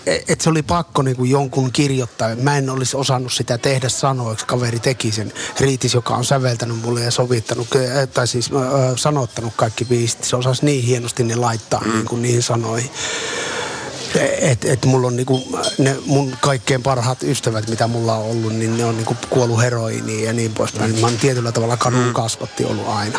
[0.06, 2.34] et, et se oli pakko niinku jonkun kirjoittaa.
[2.36, 4.46] Mä en olisi osannut sitä tehdä sanoiksi.
[4.46, 5.32] Kaveri teki sen.
[5.60, 7.68] Riitis, joka on säveltänyt mulle ja sovittanut,
[8.14, 8.60] tai siis äh,
[8.96, 10.24] sanottanut kaikki biisit.
[10.24, 11.92] Se osasi niin hienosti ne laittaa mm.
[11.92, 12.90] niin kuin niihin sanoihin.
[14.20, 18.76] Et, et mulla on niinku, ne mun kaikkein parhaat ystävät, mitä mulla on ollut, niin
[18.76, 21.00] ne on niinku kuollut heroiniin ja niin poispäin.
[21.00, 23.18] Mä oon tietyllä tavalla kadun kasvatti ollut aina.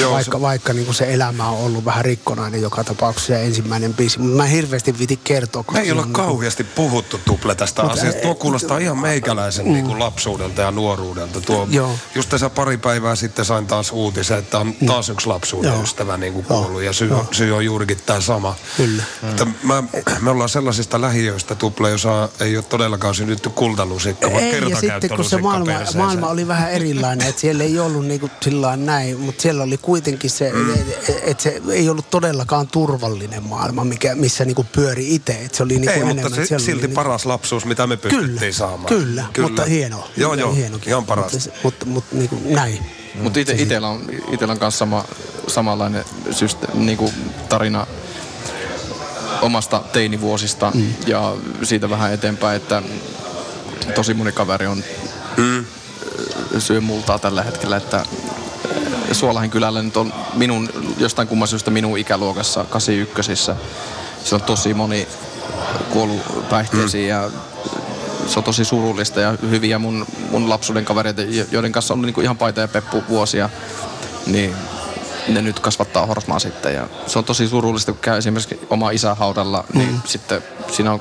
[0.00, 3.94] Joo, vaikka se- vaikka niinku se elämä on ollut vähän rikkonainen joka tapauksessa ja ensimmäinen
[3.94, 4.18] biisi.
[4.20, 5.64] Mutta mä en hirveästi viti kertoa.
[5.72, 8.20] Me ei olla on niinku- kauheasti puhuttu tuple tästä Mutta, asiasta.
[8.22, 11.40] Tuo eh, kuulostaa ihan meikäläisen niin kuin lapsuudelta ja nuoruudelta.
[11.40, 11.90] Tuo, Joo.
[12.14, 15.82] just tässä pari päivää sitten sain taas uutisen, että on taas yksi lapsuuden Joo.
[15.82, 16.60] ystävä niin kuin Joo.
[16.62, 16.82] kuollut.
[16.82, 18.54] Ja syy, on- syy on juurikin tämä sama.
[18.76, 19.02] Kyllä.
[19.30, 19.82] Että mä,
[20.20, 25.10] me ollaan sellaisista lähiöistä tuple, jossa ei ole todellakaan synnytty kultalusikka, vaan Ei, ja sitten
[25.16, 26.04] kun se maailma, perseeseen.
[26.04, 30.30] maailma oli vähän erilainen, että siellä ei ollut niinku sillä näin, mutta siellä oli kuitenkin
[30.30, 30.74] se, mm.
[31.22, 35.32] että se ei ollut todellakaan turvallinen maailma, mikä, missä niinku pyöri itse.
[35.32, 37.96] Että se oli niinku Ei, enemmän, mutta se, oli silti niinku- paras lapsuus, mitä me
[37.96, 38.86] pystyttiin Kyllä, saamaan.
[38.86, 40.08] kyllä, kyllä, mutta hieno.
[40.16, 40.88] Joo, joo, hienokin.
[40.88, 41.38] ihan parasta.
[41.38, 42.78] Mutta, mutta, mutta niin kuin näin.
[43.14, 45.04] Mutta ite, itellä on, itellä on kanssa sama,
[45.46, 47.12] samanlainen syste, niinku
[47.48, 47.86] tarina
[49.42, 50.94] omasta teinivuosista mm.
[51.06, 52.82] ja siitä vähän eteenpäin, että
[53.94, 54.84] tosi moni kaveri on
[55.36, 55.64] mm.
[56.58, 58.06] syö multaa tällä hetkellä, että
[59.16, 63.60] Suolahin kylällä nyt on minun, jostain kumman syystä minun ikäluokassa 81 siellä
[64.32, 65.08] on tosi moni
[65.90, 67.08] kuollut päihteisiin mm.
[67.08, 67.30] ja
[68.26, 72.38] se on tosi surullista ja hyviä mun, mun lapsuuden kavereita, joiden kanssa on niinku ihan
[72.38, 73.50] paita ja peppu vuosia,
[74.26, 74.54] niin
[75.28, 76.74] ne nyt kasvattaa horsmaa sitten.
[76.74, 80.00] Ja se on tosi surullista, kun käy esimerkiksi oma isä haudalla, niin Mm.
[80.04, 81.00] sitten siinä on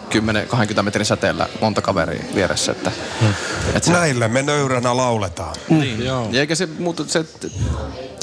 [0.79, 2.71] 10-20 metrin säteellä monta kaveria vieressä.
[2.71, 3.27] Että, Mm.
[3.75, 5.55] että se, Näille me nöyränä lauletaan.
[5.69, 6.05] niin.
[6.05, 7.25] Ja eikä se muutu, se,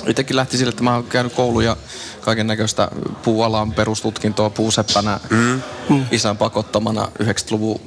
[0.07, 1.77] itsekin lähti sille, että mä oon käynyt kouluja
[2.21, 2.89] kaiken näköistä
[3.23, 5.63] puualan perustutkintoa puuseppänä mm.
[6.11, 7.81] isän pakottamana 90-luvun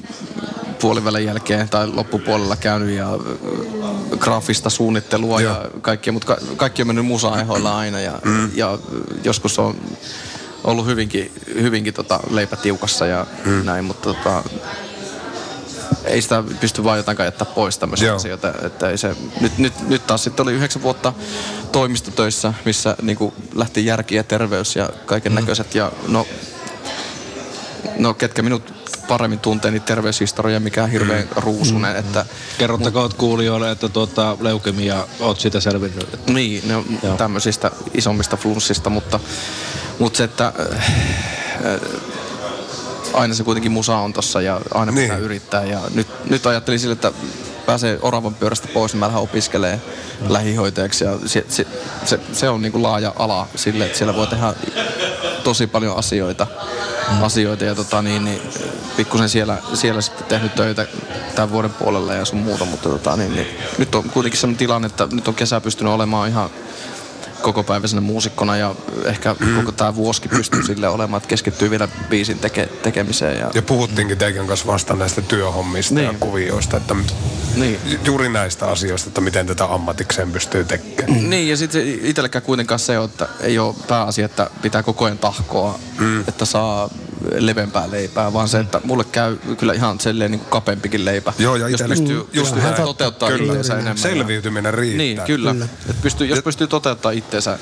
[0.82, 3.08] puolivälin jälkeen tai loppupuolella käynyt ja
[4.20, 5.54] graafista suunnittelua Joo.
[5.54, 8.52] ja kaikkea, mutta ka- kaikki on mennyt musaehoilla aina ja, mm.
[8.56, 8.78] ja
[9.24, 9.76] joskus on
[10.64, 13.66] ollut hyvinkin, hyvinkin tota leipä tiukassa ja mm.
[13.66, 14.44] näin, mutta tota,
[16.06, 18.16] ei sitä pysty vaan jotenkaan jättää pois tämmöisiä Joo.
[18.16, 18.54] asioita.
[18.64, 21.14] Että ei se, nyt, nyt, nyt taas sitten oli yhdeksän vuotta
[21.72, 25.76] toimistotöissä, missä niin kuin lähti järki ja terveys ja kaiken näköiset.
[25.76, 26.28] Ja no,
[27.98, 28.74] no, ketkä minut
[29.08, 31.94] paremmin tuntee, niin terveyshistoria, mikä on hirveän ruusunen.
[31.94, 32.00] Mm.
[32.00, 32.26] Että,
[32.58, 36.14] Kerrottakoon kuulijoille, että tuota, leukemia, oot siitä selvinnyt.
[36.14, 37.18] Että niin, ne on Joo.
[37.18, 39.20] tämmöisistä isommista flunssista, mutta,
[40.00, 40.92] mutta se, että äh,
[41.74, 41.80] äh,
[43.14, 45.04] aina se kuitenkin musa on tossa ja aina Niin.
[45.04, 45.66] pitää yrittää.
[45.66, 47.12] Ja nyt, nyt ajattelin sille, että
[47.66, 49.82] pääsee oravan pyörästä pois, niin mä lähden opiskelemaan
[50.28, 51.04] lähihoitajaksi.
[51.04, 51.68] Ja se, se,
[52.06, 54.54] se, se on niin kuin laaja ala sille, että siellä voi tehdä
[55.46, 56.48] tosi paljon asioita.
[57.12, 57.24] Mm.
[57.24, 58.42] asioita ja tota, niin, niin,
[58.98, 60.88] pikkusen siellä, siellä sitten tehnyt töitä
[61.36, 64.86] tämän vuoden puolella ja sun muuta, mutta tota, niin, niin, nyt on kuitenkin sellainen tilanne,
[64.86, 66.50] että nyt on kesä pystynyt olemaan ihan
[67.46, 69.56] kokopäiväisenä muusikkona ja ehkä mm.
[69.56, 73.40] koko tämä vuosikin pystyy sille olemaan, että keskittyy vielä biisin teke, tekemiseen.
[73.40, 76.06] Ja, Ja puhuttiinkin teikän kanssa vasta näistä työhommista niin.
[76.06, 76.96] ja kuvioista, että
[77.56, 77.80] niin.
[78.04, 81.30] juuri näistä asioista, että miten tätä ammatikseen pystyy tekemään.
[81.30, 85.80] Niin, ja sitten itsellekään kuitenkaan se, että ei ole pääasia, että pitää koko ajan tahkoa,
[86.00, 86.20] mm.
[86.20, 86.90] että saa
[87.40, 91.34] levempää leipää, vaan se, että mulle käy kyllä ihan selleen niin kuin kapeampikin leipä.
[91.40, 92.76] Joo, ja jos itselle- pystyy, näin.
[92.76, 93.46] toteuttaa Kyllä.
[93.46, 93.98] itseensä enemmän.
[93.98, 94.98] Selviytyminen riittää.
[94.98, 95.52] Niin, kyllä.
[95.52, 95.68] kyllä.
[95.90, 97.60] Et pystyy, jos pystyy toteuttaa itseensä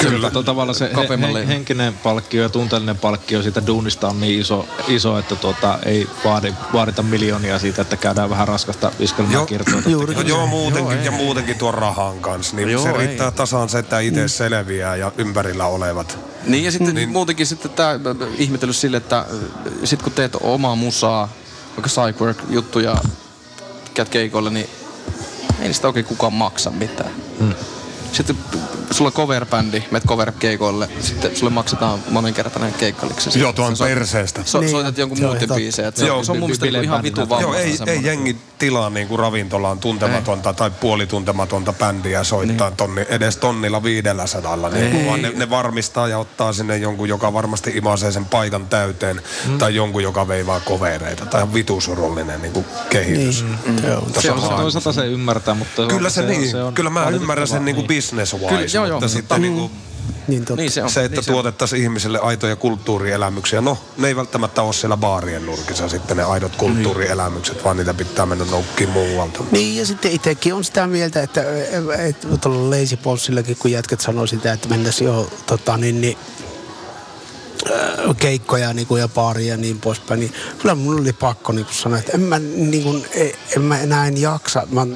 [0.00, 0.30] Kyllä.
[0.30, 0.90] Tota, tavallaan se
[1.34, 6.08] he, henkinen palkkio ja tunteellinen palkkio siitä duunista on niin iso, iso että tuota, ei
[6.24, 9.46] vaadi, vaadita miljoonia siitä, että käydään vähän raskasta iskelmää Joo.
[9.46, 9.82] kiertoa.
[9.86, 12.96] Juuri No joo, muutenkin ja muutenkin tuon rahan kanssa, niin Joo, se ei.
[12.96, 16.18] riittää tasaan se, että itse selviää ja ympärillä olevat.
[16.44, 17.08] Niin ja sitten niin.
[17.08, 17.98] muutenkin sitten tämä
[18.36, 19.26] ihmetellyt sille, että
[19.84, 21.28] sitten kun teet omaa musaa,
[21.76, 22.96] vaikka Psychwork-juttuja
[23.94, 24.08] käyt
[24.50, 24.68] niin
[25.60, 27.10] ei niistä oikein kukaan maksa mitään.
[27.38, 27.54] Hmm.
[28.12, 28.36] Sitten
[28.90, 33.38] sulla on cover-bändi, menet cover-keikoille, sitten sulle maksetaan monenkertainen keikkaliksi.
[33.38, 34.40] Joo, tuon perseestä.
[34.44, 35.92] So, Niin, soitat jonkun se on muuten biisejä.
[35.94, 37.42] Se, Joo, on- se on mun mielestä bileet ihan vitu vahva.
[37.42, 43.82] Joo, ei, ei jengi tilaa niinku ravintolaan tuntematonta tai puolituntematonta bändiä soittaa tonni, edes tonnilla
[43.82, 44.68] viidellä sadalla.
[44.68, 49.22] Niin, vaan ne, ne, varmistaa ja ottaa sinne jonkun, joka varmasti imasee sen paikan täyteen,
[49.46, 49.58] mm.
[49.58, 51.26] tai jonkun, joka veivaa kovereita.
[51.26, 53.42] Tai on vitusurullinen niinku kehitys.
[53.44, 53.88] Niin, mm.
[53.88, 54.08] Joo.
[54.20, 56.56] Se on, se toisaalta se ymmärtää, mutta Kyllä se, niin.
[56.56, 57.88] on Kyllä mä ymmärrän sen niinku niin.
[57.98, 59.70] Business wise, Kyllä, joo, joo, mutta mutta- sitten niinku
[60.28, 60.62] Niin totta.
[60.62, 60.90] Niin se on.
[60.90, 63.60] se, että niin se tuotettaisiin ihmisille aitoja kulttuurielämyksiä.
[63.60, 68.26] No, ne ei välttämättä ole siellä baarien nurkissa sitten ne aidot kulttuurielämykset, vaan niitä pitää
[68.26, 69.44] mennä noukkiin muualta.
[69.50, 71.42] Niin ja sitten itsekin on sitä mieltä, että,
[72.08, 76.16] että tuolla Lazy Bossillakin, kun jätkät sanoi sitä, että mennäisiin jo tota, niin, niin,
[77.70, 81.64] äh, keikkoja niin kuin, ja baaria ja niin poispäin, niin kyllä mun oli pakko niin
[81.64, 84.66] kuin sanoa, että en mä, niin kuin, en, en mä enää en jaksa.
[84.70, 84.86] Mä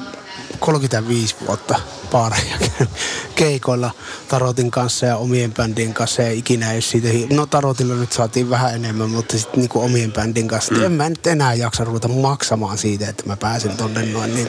[0.65, 1.79] 35 vuotta
[2.11, 2.89] käynyt
[3.35, 3.91] keikoilla
[4.27, 8.75] Tarotin kanssa ja omien bändien kanssa ja ikinä ei siitä, no Tarotilla nyt saatiin vähän
[8.75, 10.83] enemmän, mutta sitten niin kuin omien bändin kanssa, mm.
[10.83, 14.47] en mä nyt enää jaksa ruveta maksamaan siitä, että mä pääsen tonne noin, niin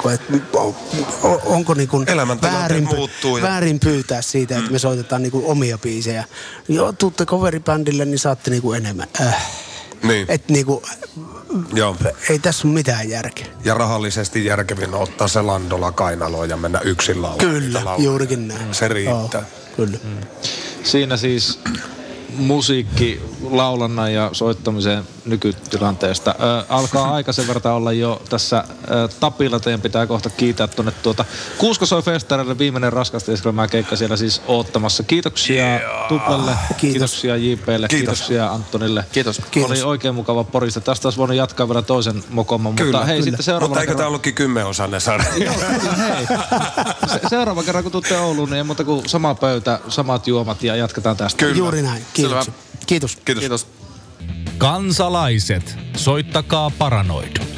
[0.53, 0.75] on,
[1.23, 5.47] on- onko niin Elämäntilanteet väärin, muuttuu ja- väärin pyytää siitä, että me soitetaan niin kuin
[5.47, 6.25] omia biisejä.
[6.69, 9.09] Joo, tuutte coveribändille, niin saatte niin kuin enemmän.
[9.21, 9.47] Äh.
[10.03, 10.83] Niin, Et niin kuin,
[11.75, 11.97] joo.
[12.31, 13.47] ei tässä ole mitään järkeä.
[13.65, 17.55] Ja rahallisesti järkevin on ottaa se landola kainaloon ja mennä yksin laulamaan.
[17.55, 18.05] Kyllä, lauluja.
[18.05, 18.75] juurikin näin.
[18.75, 19.41] Se riittää.
[19.41, 19.99] Joo, kyllä.
[20.83, 21.61] Siinä siis
[22.37, 26.35] musiikki, laulannan ja soittamisen nykytilanteesta.
[26.41, 29.61] Ö, alkaa aika sen verran olla jo tässä ö, tapilla.
[29.61, 31.25] Teidän pitää kohta kiitää tuonne tuota
[31.59, 35.03] Kuusko soi festareille viimeinen raskasta iskelmää keikka siellä siis oottamassa.
[35.03, 36.09] Kiitoksia yeah.
[36.09, 36.79] Tuplelle, Kiitos.
[36.79, 37.89] kiitoksia JPlle, Kiitos.
[37.89, 39.05] kiitoksia Antonille.
[39.13, 39.41] Kiitos.
[39.51, 39.71] Kiitos.
[39.71, 40.81] Oli oikein mukava porista.
[40.81, 43.25] Tästä olisi voinut jatkaa vielä toisen mokomman, Kyllä, mutta hei kyllä.
[43.25, 45.27] sitten seuraavalla Mutta eikö tämä ollutkin kymmenosainen sarja?
[45.99, 46.27] hei.
[47.07, 50.77] Se, seuraava kerran kun tuutte Ouluun, niin ei muuta kuin sama pöytä, samat juomat ja
[50.77, 51.39] jatketaan tästä.
[51.39, 51.57] Kyllä.
[51.57, 52.05] Juuri näin.
[52.13, 52.45] Kiitos.
[52.45, 52.59] Selvä.
[52.87, 53.17] Kiitos.
[53.25, 53.41] Kiitos.
[53.41, 53.67] Kiitos.
[54.59, 57.54] Kansalaiset, soittakaa paranoid.